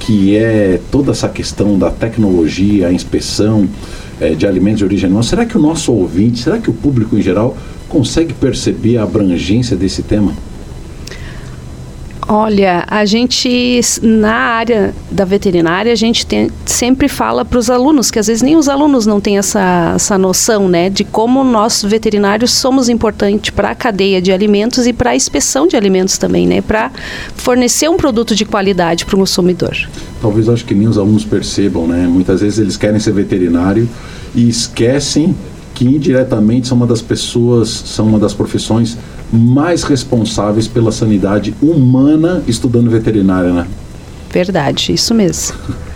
[0.00, 3.68] que é toda essa questão da tecnologia, a inspeção,
[4.20, 7.16] é, de alimentos de origem animal, será que o nosso ouvinte, será que o público
[7.16, 7.56] em geral
[7.88, 10.32] consegue perceber a abrangência desse tema?
[12.30, 18.10] Olha, a gente, na área da veterinária, a gente tem, sempre fala para os alunos,
[18.10, 21.82] que às vezes nem os alunos não têm essa, essa noção, né, de como nós
[21.82, 26.46] veterinários somos importantes para a cadeia de alimentos e para a inspeção de alimentos também,
[26.46, 26.90] né, para
[27.34, 29.88] fornecer um produto de qualidade para o consumidor.
[30.20, 33.88] Talvez acho que nem os alunos percebam, né, muitas vezes eles querem ser veterinário
[34.34, 35.34] e esquecem
[35.74, 38.98] que indiretamente são uma das pessoas, são uma das profissões
[39.32, 43.66] mais responsáveis pela sanidade humana estudando veterinária, né?
[44.30, 45.56] Verdade, isso mesmo.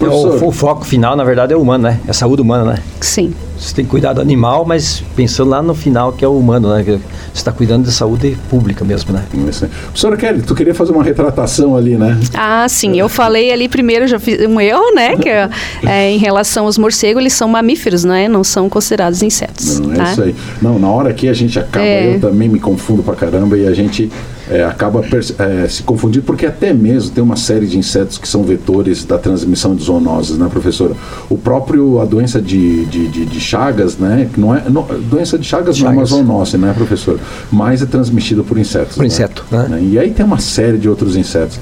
[0.00, 2.00] É, o, o, foco final, na verdade, é o humano, né?
[2.06, 2.78] É a saúde humana, né?
[3.00, 3.32] Sim.
[3.64, 6.68] Você tem que cuidar do animal, mas pensando lá no final que é o humano,
[6.74, 6.82] né?
[6.84, 7.00] Você
[7.32, 9.24] está cuidando da saúde pública mesmo, né?
[9.48, 9.66] Isso.
[9.66, 12.20] Professora Kelly, tu queria fazer uma retratação ali, né?
[12.34, 12.98] Ah, sim.
[12.98, 15.16] Eu falei ali primeiro, já fiz um erro, né?
[15.16, 15.50] Que é,
[15.86, 18.28] é, em relação aos morcegos, eles são mamíferos, não é?
[18.28, 19.80] Não são considerados insetos.
[19.80, 20.12] Não, é tá?
[20.12, 20.36] isso aí.
[20.60, 22.16] Não, na hora que a gente acaba, é.
[22.16, 24.10] eu também me confundo pra caramba e a gente
[24.48, 28.42] é, acaba é, se confundindo, porque até mesmo tem uma série de insetos que são
[28.42, 30.94] vetores da transmissão de zoonoses, né, professora?
[31.30, 35.38] O próprio, a doença de, de, de, de Chagas, né, que não é, não, doença
[35.38, 37.18] de Chagas, Chagas, não é uma zoonose, né, professor?
[37.50, 38.94] Mas é transmitida por insetos.
[38.94, 39.06] Por né?
[39.06, 39.80] inseto, né?
[39.82, 41.58] E aí tem uma série de outros insetos.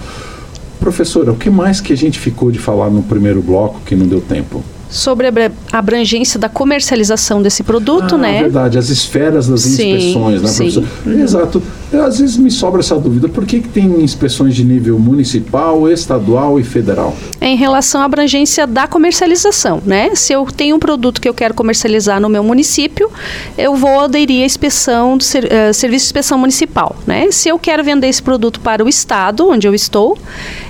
[0.80, 4.06] Professora, o que mais que a gente ficou de falar no primeiro bloco que não
[4.06, 4.62] deu tempo?
[4.92, 5.32] sobre a
[5.72, 8.36] abrangência da comercialização desse produto, ah, né?
[8.36, 10.56] É verdade, as esferas das sim, inspeções, né, sim.
[10.56, 10.84] professor?
[11.06, 11.62] Uhum.
[11.92, 16.58] Às vezes me sobra essa dúvida, por que, que tem inspeções de nível municipal, estadual
[16.58, 17.14] e federal?
[17.40, 20.14] É em relação à abrangência da comercialização, né?
[20.14, 23.10] Se eu tenho um produto que eu quero comercializar no meu município,
[23.58, 27.30] eu vou aderir à inspeção do ser, uh, serviço de inspeção municipal, né?
[27.30, 30.16] Se eu quero vender esse produto para o estado onde eu estou,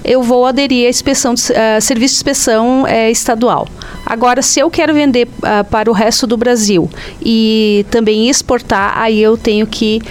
[0.04, 3.68] eu vou aderir à inspeção, uh, serviço de inspeção uh, estadual.
[4.04, 6.90] Agora, se eu quero vender uh, para o resto do Brasil
[7.24, 10.02] e também exportar, aí eu tenho que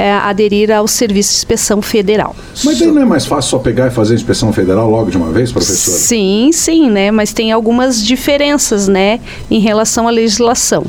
[0.00, 2.34] uh, aderir ao Serviço de Inspeção Federal.
[2.64, 5.16] Mas aí não é mais fácil só pegar e fazer a inspeção federal logo de
[5.16, 5.92] uma vez, professor?
[5.92, 7.10] Sim, sim, né?
[7.10, 10.84] Mas tem algumas diferenças, né, em relação à legislação.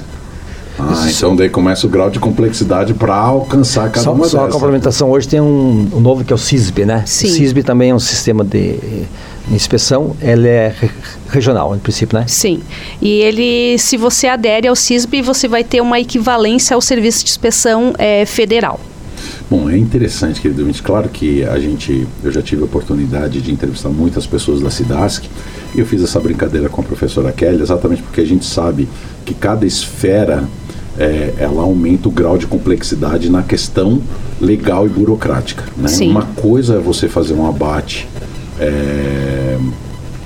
[0.80, 4.50] Ah, então daí começa o grau de complexidade para alcançar cada só, uma só dessas.
[4.50, 7.04] a complementação hoje tem um, um novo que é o CISB, né?
[7.06, 7.28] Sim.
[7.28, 8.78] O CISB também é um sistema de
[9.52, 10.90] inspeção, ele é re-
[11.30, 12.26] regional, em princípio, né?
[12.28, 12.62] Sim.
[13.02, 17.30] E ele, se você adere ao CISB, você vai ter uma equivalência ao serviço de
[17.32, 18.80] inspeção eh, federal.
[19.52, 20.82] Bom, é interessante, querido ouvinte.
[20.82, 25.26] Claro que a gente, eu já tive a oportunidade de entrevistar muitas pessoas da Cidasc
[25.76, 28.88] e eu fiz essa brincadeira com a professora Kelly exatamente porque a gente sabe
[29.26, 30.46] que cada esfera
[30.98, 34.02] é, ela aumenta o grau de complexidade na questão
[34.40, 35.66] legal e burocrática.
[35.76, 35.90] Né?
[36.04, 38.08] Uma coisa é você fazer um abate
[38.58, 39.58] é,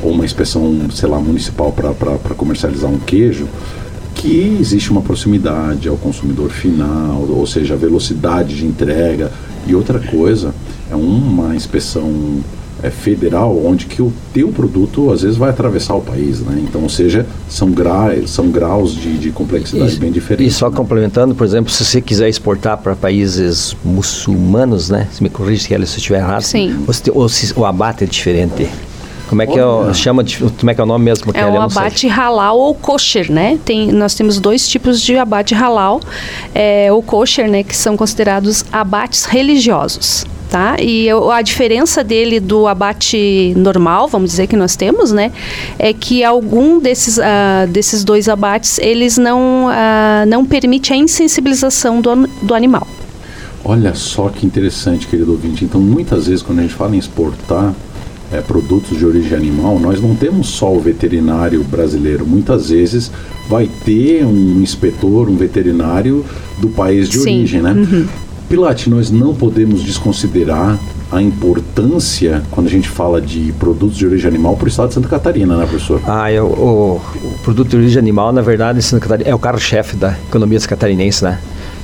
[0.03, 3.47] ou uma inspeção, sei lá, municipal para comercializar um queijo,
[4.15, 9.31] que existe uma proximidade ao consumidor final, ou seja, a velocidade de entrega.
[9.67, 10.53] E outra coisa
[10.89, 12.39] é uma inspeção
[12.83, 16.63] é, federal, onde que o teu produto às vezes vai atravessar o país, né?
[16.67, 20.53] Então, ou seja, são, gra são graus de, de complexidade bem diferentes.
[20.53, 20.75] E só né?
[20.75, 25.07] complementando, por exemplo, se você quiser exportar para países muçulmanos, né?
[25.11, 26.41] Se me corrige Kelly, se eu estiver errado.
[26.43, 26.83] Sim.
[26.87, 28.69] O, se- o se- o abate é diferente.
[29.27, 31.31] Como é que é o, chama de, como é que é o nome mesmo?
[31.33, 33.57] É o abate halal ou kosher, né?
[33.65, 35.99] Tem, nós temos dois tipos de abate halal.
[36.53, 37.63] É, o kosher, né?
[37.63, 40.25] Que são considerados abates religiosos.
[40.47, 40.77] Tá?
[40.79, 45.31] E eu- a diferença dele do abate normal, vamos dizer que nós temos, né,
[45.77, 51.99] é que algum desses, ah, desses dois abates eles não ah, não permite a insensibilização
[51.99, 52.87] do, do animal.
[53.65, 55.65] Olha só que interessante, querido ouvinte.
[55.65, 57.73] Então, muitas vezes, quando a gente fala em exportar
[58.31, 62.25] eh, produtos de origem animal, nós não temos só o veterinário brasileiro.
[62.25, 63.11] Muitas vezes
[63.49, 66.25] vai ter um inspetor, um veterinário
[66.59, 68.05] do país de Sim, origem, né?
[68.49, 70.77] Pilate, nós não podemos desconsiderar
[71.11, 74.95] a importância, quando a gente fala de produtos de origem animal, para o estado de
[74.95, 76.01] Santa Catarina, né, professor?
[76.05, 77.01] Ah, é o, o-
[77.43, 81.23] produto de origem animal, na verdade, em Santa Catarina, é o carro-chefe da economia catarinense,
[81.23, 81.39] né?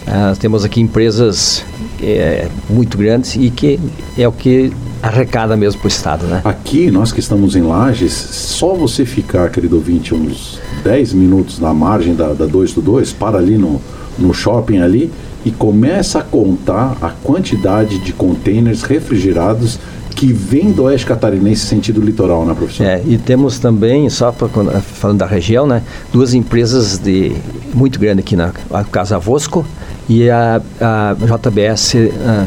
[0.07, 1.63] Ah, temos aqui empresas
[2.01, 3.79] é, muito grandes e que
[4.17, 4.71] é o que
[5.01, 6.41] arrecada mesmo para o Estado, né?
[6.43, 11.73] Aqui, nós que estamos em Lages, só você ficar, querido ouvinte, uns 10 minutos na
[11.73, 13.81] margem da, da 2 do 2, para ali no,
[14.17, 15.11] no shopping ali
[15.45, 19.79] e começa a contar a quantidade de containers refrigerados
[20.15, 22.85] que vem do oeste catarinense sentido litoral, né, professor?
[22.85, 24.47] É, e temos também, só pra,
[24.81, 25.81] falando da região, né,
[26.13, 27.31] duas empresas de
[27.73, 29.65] muito grandes aqui na a Casa Vosco
[30.07, 32.45] e a, a JBS ah,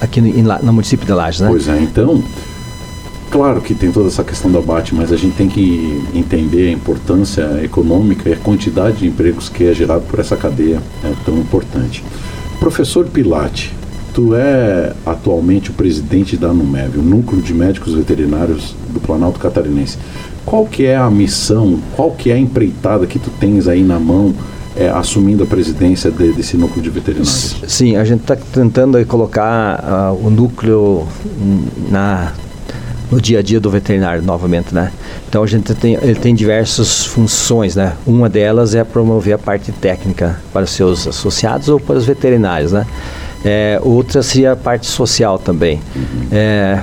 [0.00, 1.48] aqui no, no município de Lages, né?
[1.48, 2.22] Pois é, então,
[3.30, 6.72] claro que tem toda essa questão do abate, mas a gente tem que entender a
[6.72, 11.38] importância econômica e a quantidade de empregos que é gerado por essa cadeia é tão
[11.38, 12.04] importante.
[12.58, 13.74] Professor Pilate,
[14.14, 19.98] tu é atualmente o presidente da NUMEV, o Núcleo de Médicos Veterinários do Planalto Catarinense.
[20.46, 23.98] Qual que é a missão, qual que é a empreitada que tu tens aí na
[23.98, 24.32] mão,
[24.76, 27.56] é, assumindo a presidência de- desse núcleo de veterinários?
[27.66, 31.06] Sim, a gente está tentando colocar ah, o núcleo
[31.90, 32.32] na
[33.10, 34.90] no dia a dia do veterinário novamente, né?
[35.28, 37.92] Então a gente tem ele tem diversas funções, né?
[38.06, 42.72] Uma delas é promover a parte técnica para os seus associados ou para os veterinários,
[42.72, 42.86] né?
[43.44, 45.80] É, outra seria a parte social também.
[46.32, 46.80] É,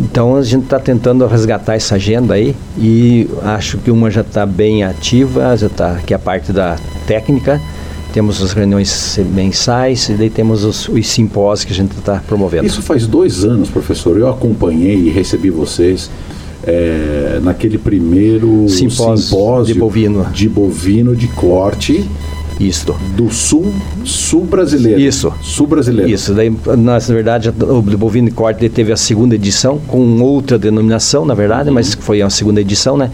[0.00, 4.46] então a gente está tentando resgatar essa agenda aí e acho que uma já está
[4.46, 7.60] bem ativa, já está que é a parte da técnica.
[8.12, 12.66] Temos as reuniões mensais e daí temos os, os simpósios que a gente está promovendo.
[12.66, 14.18] Isso faz dois anos, professor.
[14.18, 16.10] Eu acompanhei e recebi vocês
[16.64, 20.26] é, naquele primeiro Simpósio simpósio, de bovino.
[20.32, 22.04] de bovino de corte
[22.60, 22.94] Isso.
[23.16, 23.72] do sul,
[24.04, 25.00] sul brasileiro.
[25.00, 25.32] Isso.
[25.40, 26.10] Sul brasileiro.
[26.10, 31.24] Isso, daí, nós, na verdade, o Bovino Corte teve a segunda edição, com outra denominação,
[31.24, 33.10] na verdade, mas foi a segunda edição, né?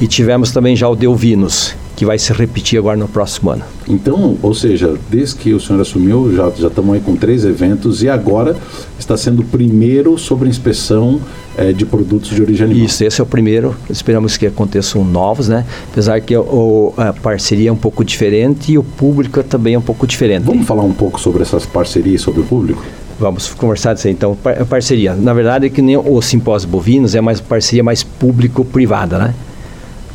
[0.00, 3.64] E tivemos também já o de ovinos, que vai se repetir agora no próximo ano.
[3.88, 8.04] Então, ou seja, desde que o senhor assumiu, já, já estamos aí com três eventos
[8.04, 8.54] e agora
[8.96, 11.20] está sendo o primeiro sobre inspeção
[11.56, 12.84] eh, de produtos de origem animal.
[12.86, 13.74] Isso, esse é o primeiro.
[13.90, 15.64] Esperamos que aconteçam novos, né?
[15.90, 19.82] Apesar que o, a parceria é um pouco diferente e o público também é um
[19.82, 20.44] pouco diferente.
[20.44, 22.80] Vamos falar um pouco sobre essas parcerias sobre o público?
[23.18, 24.12] Vamos conversar disso aí.
[24.12, 25.14] Então, par- parceria.
[25.14, 29.34] Na verdade, é que nem o simpósio bovinos é mais parceria mais público-privada, né?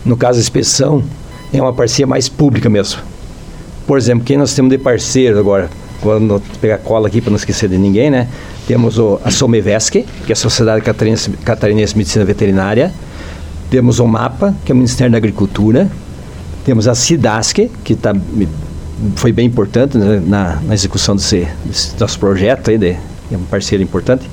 [0.06, 1.04] No caso, a inspeção
[1.54, 3.02] é uma parceria mais pública mesmo.
[3.86, 5.70] Por exemplo, quem nós temos de parceiro agora,
[6.02, 8.28] quando pegar cola aqui para não esquecer de ninguém, né?
[8.68, 12.92] Temos o, a Somevesc, que é a Sociedade Catarinense, Catarinense de Medicina Veterinária.
[13.70, 15.90] Temos o MAPA, que é o Ministério da Agricultura.
[16.66, 18.16] Temos a Cidasc, que tá,
[19.16, 22.92] foi bem importante né, na, na execução desse, desse nosso projeto aí, de,
[23.32, 24.30] é um parceiro importante.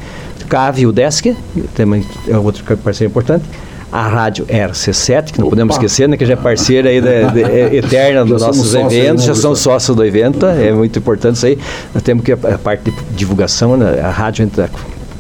[0.48, 1.36] CAV e o DESC,
[1.74, 3.44] também é outro parceiro importante.
[3.92, 5.56] A rádio RC7, que não Opa.
[5.56, 9.24] podemos esquecer, né, que já é parceira aí de, de, é, eterna dos nossos eventos,
[9.24, 11.58] já são sócios do evento, é muito importante isso aí.
[11.92, 14.70] Nós temos que a, a parte de divulgação, né, a rádio entra,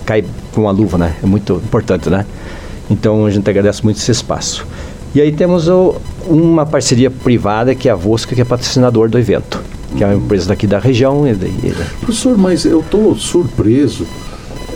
[0.06, 1.16] cai com uma luva, né?
[1.22, 2.24] É muito importante, né?
[2.90, 4.66] Então a gente agradece muito esse espaço.
[5.14, 9.18] E aí temos o, uma parceria privada que é a Vosca, que é patrocinador do
[9.18, 9.60] evento,
[9.96, 11.26] que é uma empresa daqui da região.
[11.26, 14.06] E, e, Professor, mas eu estou surpreso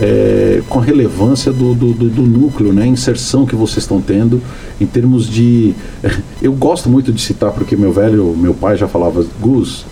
[0.01, 4.41] é, com a relevância do, do, do, do, núcleo, né, inserção que vocês estão tendo
[4.81, 5.75] em termos de.
[6.43, 9.87] Eu gosto muito de citar, porque meu velho, meu pai já falava, Gus,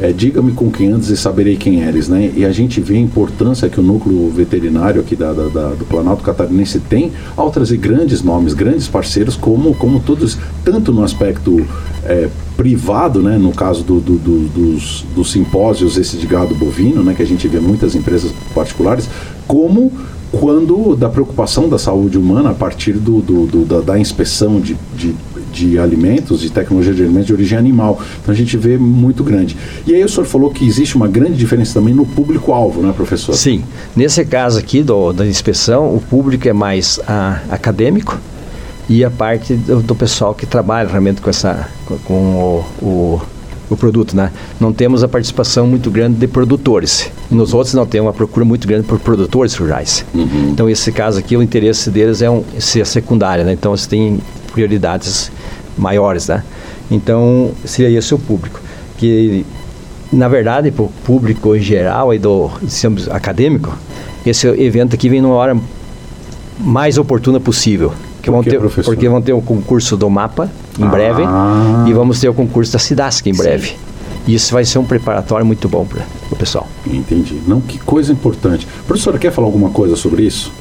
[0.00, 2.32] é, diga-me com quem antes e saberei quem eres, né?
[2.36, 5.84] E a gente vê a importância que o núcleo veterinário aqui da, da, da, do
[5.84, 11.66] Planalto Catarinense tem ao trazer grandes nomes, grandes parceiros, como, como todos, tanto no aspecto
[12.04, 13.36] é, privado, né?
[13.38, 17.12] No caso do, do, do, dos, dos simpósios esse de gado bovino, né?
[17.14, 19.08] Que a gente vê muitas empresas particulares,
[19.48, 19.90] como
[20.30, 24.76] quando da preocupação da saúde humana a partir do, do, do da, da, inspeção de,
[24.94, 25.14] de,
[25.50, 27.98] de, alimentos, de tecnologia de alimentos de origem animal.
[28.22, 29.56] Então a gente vê muito grande.
[29.86, 33.34] E aí o senhor falou que existe uma grande diferença também no público-alvo, né, professor?
[33.34, 33.64] Sim.
[33.96, 38.18] Nesse caso aqui do, da inspeção, o público é mais a, acadêmico
[38.86, 43.22] e a parte do, do, pessoal que trabalha realmente com, essa, com, com o, o
[43.70, 44.32] o produto, né?
[44.60, 47.10] Não temos a participação muito grande de produtores.
[47.30, 50.04] Nos outros não tem uma procura muito grande por produtores rurais.
[50.14, 50.50] Uhum.
[50.50, 53.52] Então esse caso aqui o interesse deles é um ser secundário, né?
[53.52, 54.20] Então eles têm
[54.52, 55.30] prioridades
[55.76, 56.42] maiores, né?
[56.90, 58.60] Então seria esse o público
[58.96, 59.44] que
[60.12, 63.76] na verdade para o público em geral e do digamos, acadêmico
[64.24, 65.56] esse evento aqui vem numa hora
[66.58, 68.92] mais oportuna possível que vão ter, professor?
[68.92, 70.88] porque vão ter o concurso do mapa em ah.
[70.88, 71.22] breve
[71.86, 73.68] e vvamos ter o concurso da Cidasc em breve.
[73.68, 73.76] Sim.
[74.28, 76.68] Isso vai ser um preparatório muito bom para o pessoal.
[76.86, 77.40] Entendi.
[77.46, 78.68] Não, que coisa importante.
[78.86, 80.52] Professora, quer falar alguma coisa sobre isso?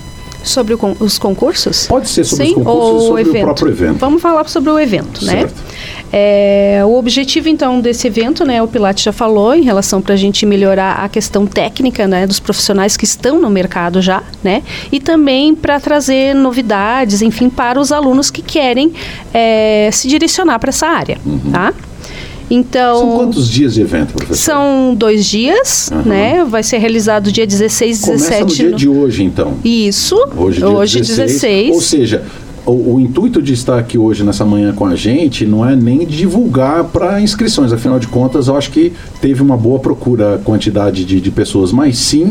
[0.42, 1.86] Sobre o, os concursos?
[1.86, 3.38] Pode ser sobre Sim, os concursos ou sobre evento.
[3.38, 3.98] o próprio evento.
[3.98, 5.42] Vamos falar sobre o evento, né?
[5.42, 5.56] certo.
[5.56, 5.67] né?
[6.12, 10.18] É, o objetivo, então, desse evento, né, o Pilates já falou, em relação para a
[10.18, 14.64] gente melhorar a questão técnica, né, dos profissionais que estão no mercado já, né?
[14.92, 18.94] E também para trazer novidades, enfim, para os alunos que querem
[19.34, 21.52] é, se direcionar para essa área, uhum.
[21.52, 21.74] tá?
[22.50, 24.38] Então, São quantos dias de evento, professor?
[24.38, 26.04] São dois dias, uhum.
[26.04, 26.46] né?
[26.46, 28.30] Vai ser realizado dia 16 e 17.
[28.30, 28.78] Começa no dia no...
[28.78, 29.58] de hoje, então.
[29.66, 30.16] Isso.
[30.38, 31.32] Hoje, dia hoje 16.
[31.42, 31.76] 16.
[31.76, 32.24] Ou seja,
[32.68, 36.06] o, o, intuito de estar aqui hoje nessa manhã com a gente não é nem
[36.06, 41.22] divulgar para inscrições, afinal de contas, eu acho que teve uma boa procura, quantidade de,
[41.22, 42.30] de pessoas, mas sim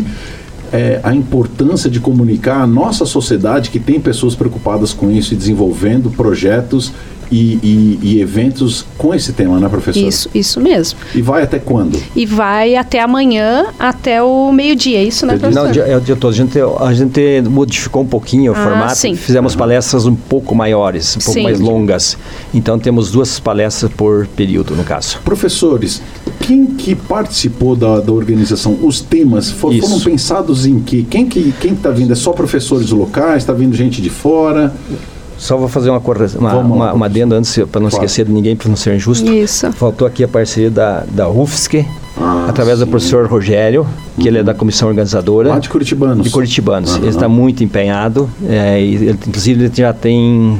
[0.72, 5.36] é, a importância de comunicar a nossa sociedade que tem pessoas preocupadas com isso e
[5.36, 6.92] desenvolvendo projetos
[7.30, 10.06] e, e, e, eventos com esse tema, né, professor?
[10.06, 10.98] Isso, isso mesmo.
[11.14, 12.00] E vai até quando?
[12.14, 15.74] E vai até amanhã, até o meio-dia, é isso, né, professor?
[15.74, 16.32] Não, é o dia todo.
[16.32, 19.14] A gente, a gente modificou um pouquinho o ah, formato, sim.
[19.14, 19.58] fizemos uhum.
[19.58, 21.42] palestras um pouco maiores, um pouco sim.
[21.42, 22.16] mais longas.
[22.54, 25.18] Então temos duas palestras por período, no caso.
[25.24, 26.02] Professores,
[26.40, 28.78] quem que participou da, da organização?
[28.82, 31.02] Os temas for, foram pensados em que?
[31.04, 32.12] Quem que quem está vindo?
[32.12, 33.42] É só professores locais?
[33.42, 34.72] Está vindo gente de fora?
[35.38, 36.00] Só vou fazer uma,
[36.38, 38.04] uma, uma, uma adenda antes, para não claro.
[38.04, 39.30] esquecer de ninguém, para não ser injusto.
[39.30, 39.70] Isso.
[39.72, 41.84] Faltou aqui a parceria da, da UFSC,
[42.16, 42.84] ah, através sim.
[42.84, 44.28] do professor Rogério, que uhum.
[44.28, 45.50] ele é da comissão organizadora.
[45.50, 46.24] Lá de Curitibanos.
[46.24, 46.92] De Curitibanos.
[46.92, 47.02] Uhum.
[47.02, 50.58] Ele está muito empenhado, é, ele, inclusive ele já tem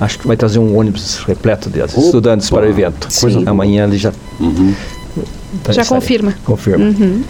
[0.00, 3.08] acho que vai trazer um ônibus repleto de estudantes para o evento.
[3.10, 3.44] Sim.
[3.46, 4.12] Amanhã ele já.
[4.38, 4.74] Uhum.
[5.70, 6.34] Já confirma.
[6.44, 6.84] Confirma.
[6.84, 7.22] Uhum.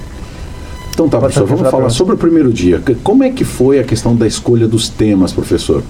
[0.92, 2.82] Então tá, professor, vamos falar sobre o primeiro dia.
[3.04, 5.82] Como é que foi a questão da escolha dos temas, professor?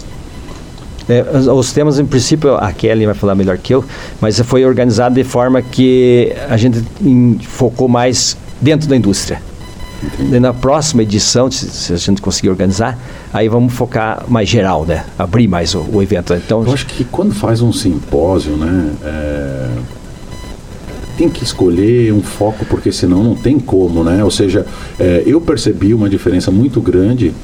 [1.08, 3.84] É, os temas, em princípio, a Kelly vai falar melhor que eu,
[4.20, 6.84] mas foi organizado de forma que a gente
[7.46, 9.40] focou mais dentro da indústria.
[10.02, 10.38] Entendi.
[10.38, 12.96] Na próxima edição, se, se, a gente conseguir organizar,
[13.32, 15.04] aí vamos focar mais geral, né?
[15.18, 16.34] Abrir mais o, o evento.
[16.34, 18.92] Então, eu acho que quando faz um simpósio, né?
[19.02, 19.68] É,
[21.16, 24.22] tem que escolher um foco, porque senão não tem como, né?
[24.22, 24.64] Ou seja,
[25.00, 27.34] é, eu percebi uma diferença muito grande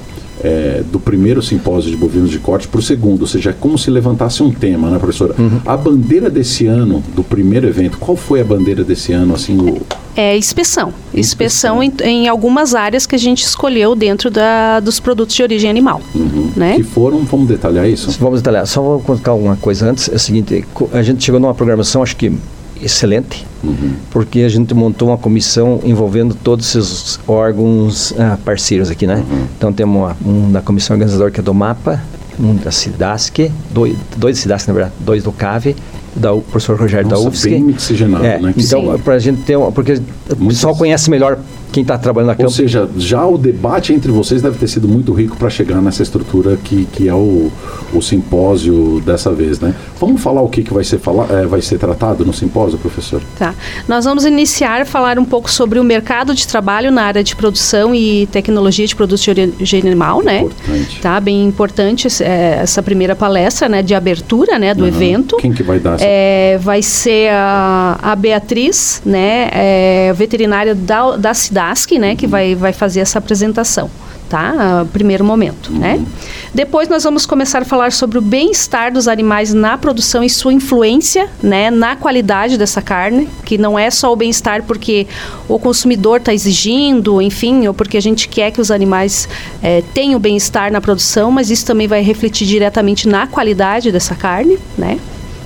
[0.43, 3.79] é, do primeiro simpósio de bovinos de corte para o segundo, ou seja, é como
[3.79, 5.35] se levantasse um tema, né, professora?
[5.39, 5.61] Uhum.
[5.65, 9.81] A bandeira desse ano, do primeiro evento, qual foi a bandeira desse ano, assim, o...
[10.17, 10.95] É inspeção.
[11.13, 15.43] Inspeção, inspeção em, em, algumas áreas que a gente escolheu dentro da, dos produtos de
[15.43, 16.01] origem animal.
[16.15, 16.51] Uhum.
[16.55, 16.77] Né?
[16.77, 18.13] Que foram, vamos detalhar isso?
[18.21, 18.65] Vamos detalhar.
[18.65, 20.09] Só vou contar uma coisa antes.
[20.09, 22.33] É o seguinte, a gente chegou numa programação, acho que
[22.83, 23.95] excelente, uhum.
[24.11, 29.17] porque a gente montou uma comissão envolvendo todos esses órgãos ah, parceiros aqui, né?
[29.17, 29.47] Uhum.
[29.57, 32.03] Então temos uma, um da comissão organizadora que é do MAPA,
[32.39, 35.77] um da SIDASC, dois, dois da SIDASC, na verdade, dois do CAVE,
[36.15, 37.51] da, o professor Rogério Nossa, da UFSC.
[37.51, 38.55] Bem oxigenado, é, né?
[38.57, 41.39] Então, para a gente ter uma, porque o pessoal conhece melhor
[41.75, 42.45] quem está trabalhando na campo.
[42.45, 46.05] Ou seja, já o debate entre vocês deve ter sido muito rico para chegar nessa
[46.05, 47.51] estrutura que, que é o,
[47.93, 49.75] o simpósio dessa vez, né?
[49.99, 53.21] Vamos falar o que, que vai, ser falar, é, vai ser tratado no simpósio, professor?
[53.37, 53.53] Tá.
[53.89, 57.35] Nós vamos iniciar a falar um pouco sobre o mercado de trabalho na área de
[57.35, 60.43] produção e tecnologia de produtos de origem animal, né?
[60.43, 61.01] Importante.
[61.01, 64.89] Tá, bem importante é, essa primeira palestra, né, de abertura, né, do uhum.
[64.89, 65.39] evento.
[65.39, 66.05] Quem que vai dar essa?
[66.07, 71.35] É, vai ser a, a Beatriz, né, é, veterinária da, da
[71.65, 73.91] SIDASC, né, que vai, vai fazer essa apresentação
[74.29, 74.87] tá?
[74.93, 75.79] Primeiro momento, uhum.
[75.79, 76.05] né?
[76.53, 80.53] Depois nós vamos começar a falar sobre o bem-estar dos animais na produção e sua
[80.53, 85.07] influência, né, na qualidade dessa carne, que não é só o bem-estar porque
[85.49, 89.29] o consumidor está exigindo, enfim, ou porque a gente quer que os animais
[89.63, 94.59] é, tenham bem-estar na produção, mas isso também vai refletir diretamente na qualidade dessa carne,
[94.77, 94.99] né?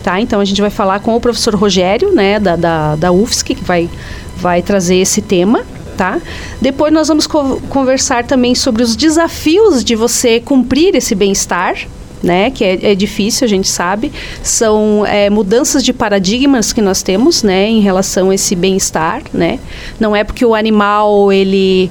[0.03, 0.21] Tá?
[0.21, 3.65] Então a gente vai falar com o professor Rogério, né, da, da, da UFSC, que
[3.65, 3.91] vai,
[4.37, 5.63] vai trazer esse tema,
[5.99, 6.21] tá?
[6.61, 11.75] Depois nós vamos co conversar também sobre os desafios de você cumprir esse bem-estar,
[12.23, 17.03] né, que é, é, difícil, a gente sabe, são é, mudanças de paradigmas que nós
[17.03, 19.59] temos, né, em relação a esse bem-estar, né,
[20.01, 21.91] não é porque o animal, ele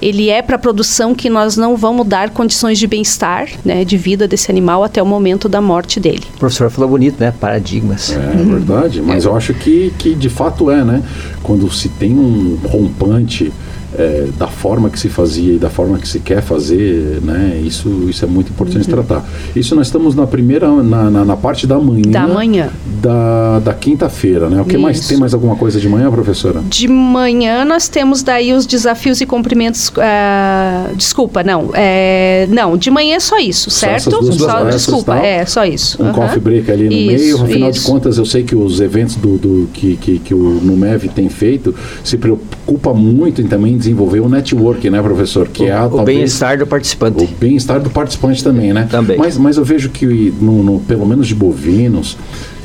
[0.00, 4.28] ele é para produção que nós não vamos dar condições de bem-estar, né, de vida
[4.28, 6.22] desse animal até o momento da morte dele.
[6.34, 7.32] O professor falou bonito, né?
[7.38, 8.12] Paradigmas.
[8.12, 11.02] É, é verdade, mas eu acho que, que de fato é, né?
[11.42, 13.52] Quando se tem um rompante
[13.98, 17.60] é, da forma que se fazia e da forma que se quer fazer, né?
[17.64, 18.94] Isso, isso é muito importante uhum.
[18.94, 19.24] tratar.
[19.54, 22.10] Isso nós estamos na primeira, na, na, na, parte da manhã.
[22.10, 22.70] Da manhã.
[23.00, 24.60] Da, da quinta-feira, né?
[24.60, 24.80] O que isso.
[24.82, 26.62] mais tem mais alguma coisa de manhã, professora?
[26.68, 29.88] De manhã nós temos daí os desafios e cumprimentos.
[29.88, 31.70] Uh, desculpa, não.
[31.74, 34.10] É, não, de manhã é só isso, certo?
[34.10, 36.02] Só, só desculpa, é só isso.
[36.02, 36.12] Um uhum.
[36.12, 37.42] coffee break ali no isso, meio.
[37.42, 37.80] Afinal isso.
[37.80, 41.28] de contas, eu sei que os eventos do, do que, que, que o NUMEV tem
[41.28, 45.48] feito se preocupa muito em também desenvolver o network, né, professor?
[45.48, 47.24] Que o, é a, o bem-estar do participante.
[47.24, 48.88] O bem-estar do participante também, né?
[48.90, 49.16] Também.
[49.16, 52.18] Mas, mas eu vejo que, no, no, pelo menos de bovinos,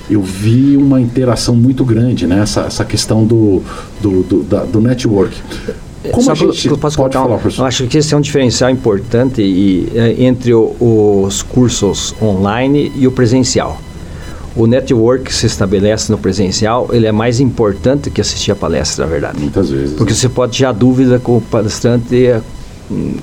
[0.09, 2.39] eu vi uma interação muito grande, né?
[2.41, 3.61] Essa, essa questão do,
[4.01, 5.35] do, do, da, do network.
[6.11, 7.61] Como Só a gente posso pode falar, professor?
[7.61, 12.91] Eu acho que esse é um diferencial importante e, é, entre o, os cursos online
[12.95, 13.79] e o presencial
[14.55, 19.05] o network que se estabelece no presencial, ele é mais importante que assistir a palestra,
[19.05, 19.39] na verdade.
[19.39, 19.95] Muitas vezes.
[19.95, 20.19] Porque né?
[20.19, 22.33] você pode tirar dúvida com o palestrante
[22.89, 23.15] hum,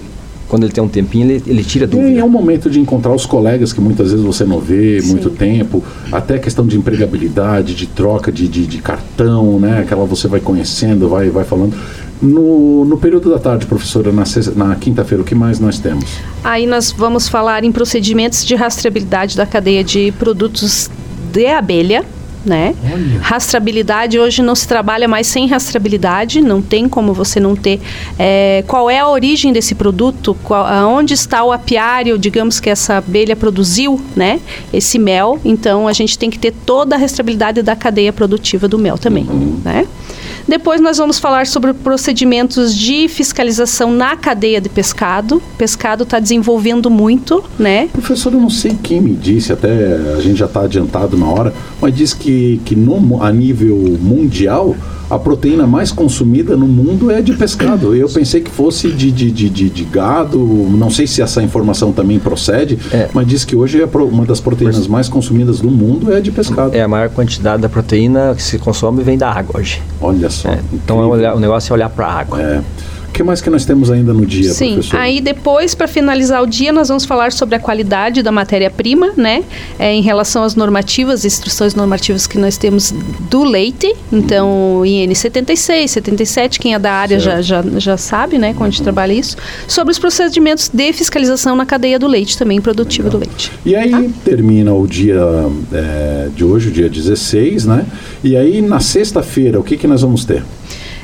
[0.48, 2.10] quando ele tem um tempinho, ele, ele tira dúvida.
[2.10, 5.08] E é um momento de encontrar os colegas que muitas vezes você não vê Sim.
[5.08, 9.80] muito tempo, até questão de empregabilidade, de troca de, de, de, cartão, né?
[9.80, 11.76] Aquela você vai conhecendo, vai, vai falando.
[12.20, 14.24] No, no período da tarde, professora, na,
[14.56, 16.04] na quinta-feira, o que mais nós temos?
[16.42, 20.90] Aí nós vamos falar em procedimentos de rastreabilidade da cadeia de produtos
[21.32, 22.04] de abelha,
[22.44, 22.74] né?
[22.84, 23.20] Olha.
[23.20, 27.80] Rastreabilidade hoje não se trabalha mais sem rastreabilidade, não tem como você não ter
[28.18, 32.98] é, qual é a origem desse produto, qual, onde está o apiário, digamos que essa
[32.98, 34.40] abelha produziu, né?
[34.72, 38.78] Esse mel, então a gente tem que ter toda a rastreabilidade da cadeia produtiva do
[38.78, 39.60] mel também, uhum.
[39.64, 39.86] né?
[40.48, 45.36] Depois nós vamos falar sobre procedimentos de fiscalização na cadeia de pescado.
[45.36, 47.88] O pescado está desenvolvendo muito, né?
[47.92, 49.68] Professor, eu não sei quem me disse, até
[50.16, 54.74] a gente já está adiantado na hora, mas diz que, que no, a nível mundial
[55.10, 57.94] a proteína mais consumida no mundo é de pescado.
[57.94, 61.92] Eu pensei que fosse de, de, de, de, de gado, não sei se essa informação
[61.92, 63.08] também procede, é.
[63.12, 66.74] mas diz que hoje é uma das proteínas mais consumidas do mundo é de pescado.
[66.74, 69.82] É, a maior quantidade da proteína que se consome vem da água hoje.
[70.00, 70.50] Olha só.
[70.50, 72.40] É, então é olhar, o negócio é olhar para a água.
[72.40, 72.62] É
[73.12, 75.00] que mais que nós temos ainda no dia, Sim, professor?
[75.00, 79.42] aí depois, para finalizar o dia, nós vamos falar sobre a qualidade da matéria-prima, né?
[79.78, 82.94] É, em relação às normativas, instruções normativas que nós temos
[83.28, 83.94] do leite.
[84.12, 88.54] Então, IN 76, 77, quem é da área já, já, já sabe, né?
[88.54, 89.36] Quando a gente trabalha isso.
[89.66, 93.50] Sobre os procedimentos de fiscalização na cadeia do leite, também produtiva do leite.
[93.64, 94.04] E aí tá?
[94.24, 95.20] termina o dia
[95.72, 97.86] é, de hoje, o dia 16, né?
[98.22, 100.42] E aí na sexta-feira, o que, que nós vamos ter?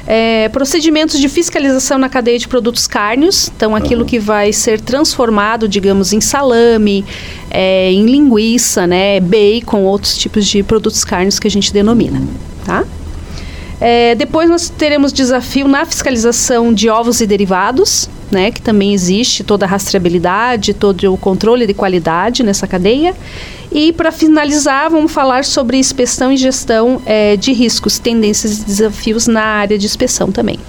[0.06, 4.06] É, procedimentos de fiscalização na cadeia de produtos cárneos, então aquilo uhum.
[4.06, 7.04] que vai ser transformado, digamos, em salame,
[7.50, 12.22] é, em linguiça, né, bacon, outros tipos de produtos cárneos que a gente denomina,
[12.66, 12.84] tá?
[13.80, 19.42] É, depois nós teremos desafio na fiscalização de ovos e derivados, né, que também existe
[19.42, 23.14] toda a rastreabilidade, todo o controle de qualidade nessa cadeia.
[23.74, 29.26] E para finalizar, vamos falar sobre inspeção e gestão é, de riscos, tendências e desafios
[29.26, 30.60] na área de inspeção também.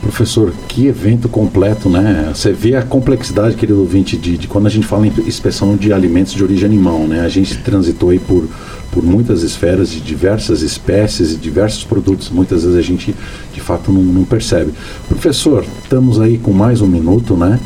[0.00, 2.30] Professor, que evento completo, né?
[2.32, 5.92] Você vê a complexidade, querido ouvinte, de, de quando a gente fala em inspeção de
[5.92, 7.22] alimentos de origem animal, né?
[7.22, 8.46] A gente transitou aí por,
[8.92, 12.30] por muitas esferas de diversas espécies e diversos produtos.
[12.30, 13.12] Muitas vezes a gente,
[13.52, 14.72] de fato, não, não percebe.
[15.08, 17.58] Professor, estamos aí com mais um minuto, né?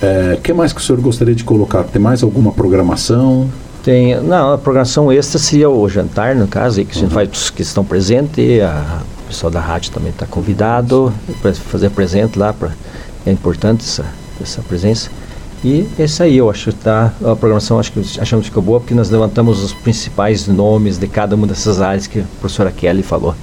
[0.00, 1.82] O é, que mais que o senhor gostaria de colocar?
[1.82, 3.50] Tem mais alguma programação?
[3.86, 7.10] Tem, não, a programação extra seria o jantar, no caso, que a gente uhum.
[7.10, 12.36] faz que estão presentes, a o pessoal da rádio também está convidado para fazer presente
[12.36, 12.70] lá, pra,
[13.24, 14.04] é importante essa,
[14.40, 15.08] essa presença.
[15.64, 18.94] E esse aí, eu acho, tá, a programação acho que achamos que ficou boa, porque
[18.94, 23.36] nós levantamos os principais nomes de cada uma dessas áreas que a professora Kelly falou.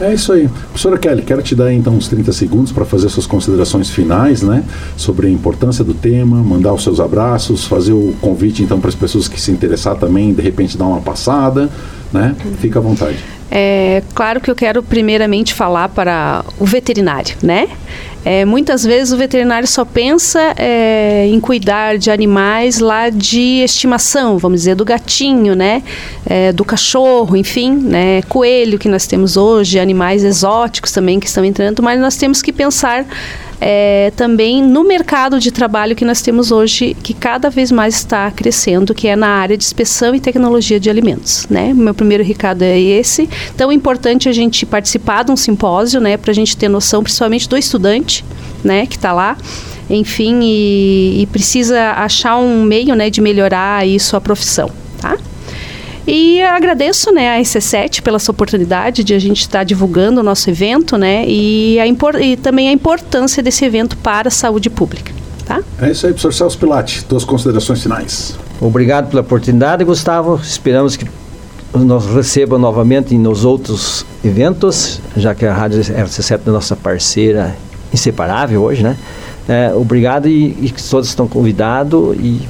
[0.00, 0.48] É isso aí.
[0.48, 4.62] Professora Kelly, quero te dar então uns 30 segundos para fazer suas considerações finais, né?
[4.96, 8.94] Sobre a importância do tema, mandar os seus abraços, fazer o convite então para as
[8.94, 11.68] pessoas que se interessar também, de repente dar uma passada,
[12.12, 12.36] né?
[12.60, 13.18] Fica à vontade.
[13.50, 17.66] É claro que eu quero primeiramente falar para o veterinário, né?
[18.30, 24.36] É, muitas vezes o veterinário só pensa é, em cuidar de animais lá de estimação,
[24.36, 25.82] vamos dizer, do gatinho, né?
[26.26, 28.20] É, do cachorro, enfim, né?
[28.28, 32.52] Coelho que nós temos hoje, animais exóticos também que estão entrando, mas nós temos que
[32.52, 33.06] pensar
[33.60, 38.30] é, também no mercado de trabalho que nós temos hoje, que cada vez mais está
[38.30, 41.46] crescendo, que é na área de inspeção e tecnologia de alimentos.
[41.48, 41.72] Né?
[41.74, 43.28] Meu primeiro recado é esse.
[43.54, 47.02] Então é importante a gente participar de um simpósio, né, para a gente ter noção,
[47.02, 48.24] principalmente do estudante,
[48.62, 49.36] né, que está lá
[49.90, 54.70] enfim, e, e, precisa achar um meio né, de melhorar sua profissão?
[56.10, 60.48] E agradeço né, a EC7 pela sua oportunidade de a gente estar divulgando o nosso
[60.48, 65.12] evento né, e, a e também a importância desse evento para a saúde pública.
[65.44, 65.62] Tá?
[65.78, 67.04] É isso aí, professor Celso Pilate.
[67.06, 68.34] Duas considerações finais.
[68.58, 70.40] Obrigado pela oportunidade, Gustavo.
[70.42, 71.04] Esperamos que
[71.74, 77.54] nos receba novamente nos outros eventos, já que a Rádio RC7 é nossa parceira
[77.92, 78.96] inseparável hoje, né?
[79.46, 82.40] É, obrigado e, e todos estão convidados e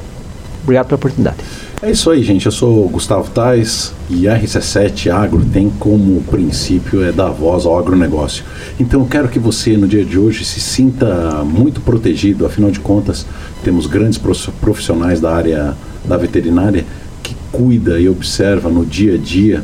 [0.63, 1.39] obrigado pela oportunidade.
[1.81, 2.45] É isso aí, gente.
[2.45, 7.79] Eu sou Gustavo Tais e a RC7 Agro tem como princípio é dar voz ao
[7.79, 8.45] agronegócio.
[8.81, 12.81] Então eu quero que você no dia de hoje se sinta muito protegido, afinal de
[12.81, 13.25] contas,
[13.63, 14.19] temos grandes
[14.61, 16.85] profissionais da área da veterinária
[17.23, 19.63] que cuida e observa no dia a dia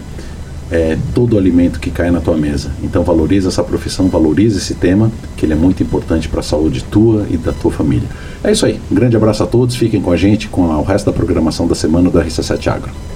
[0.71, 2.71] é, todo o alimento que cai na tua mesa.
[2.83, 6.83] Então valoriza essa profissão, valoriza esse tema, que ele é muito importante para a saúde
[6.85, 8.09] tua e da tua família.
[8.43, 8.81] É isso aí.
[8.91, 9.77] Um grande abraço a todos.
[9.77, 13.14] Fiquem com a gente com o resto da programação da semana do RC7 Agro.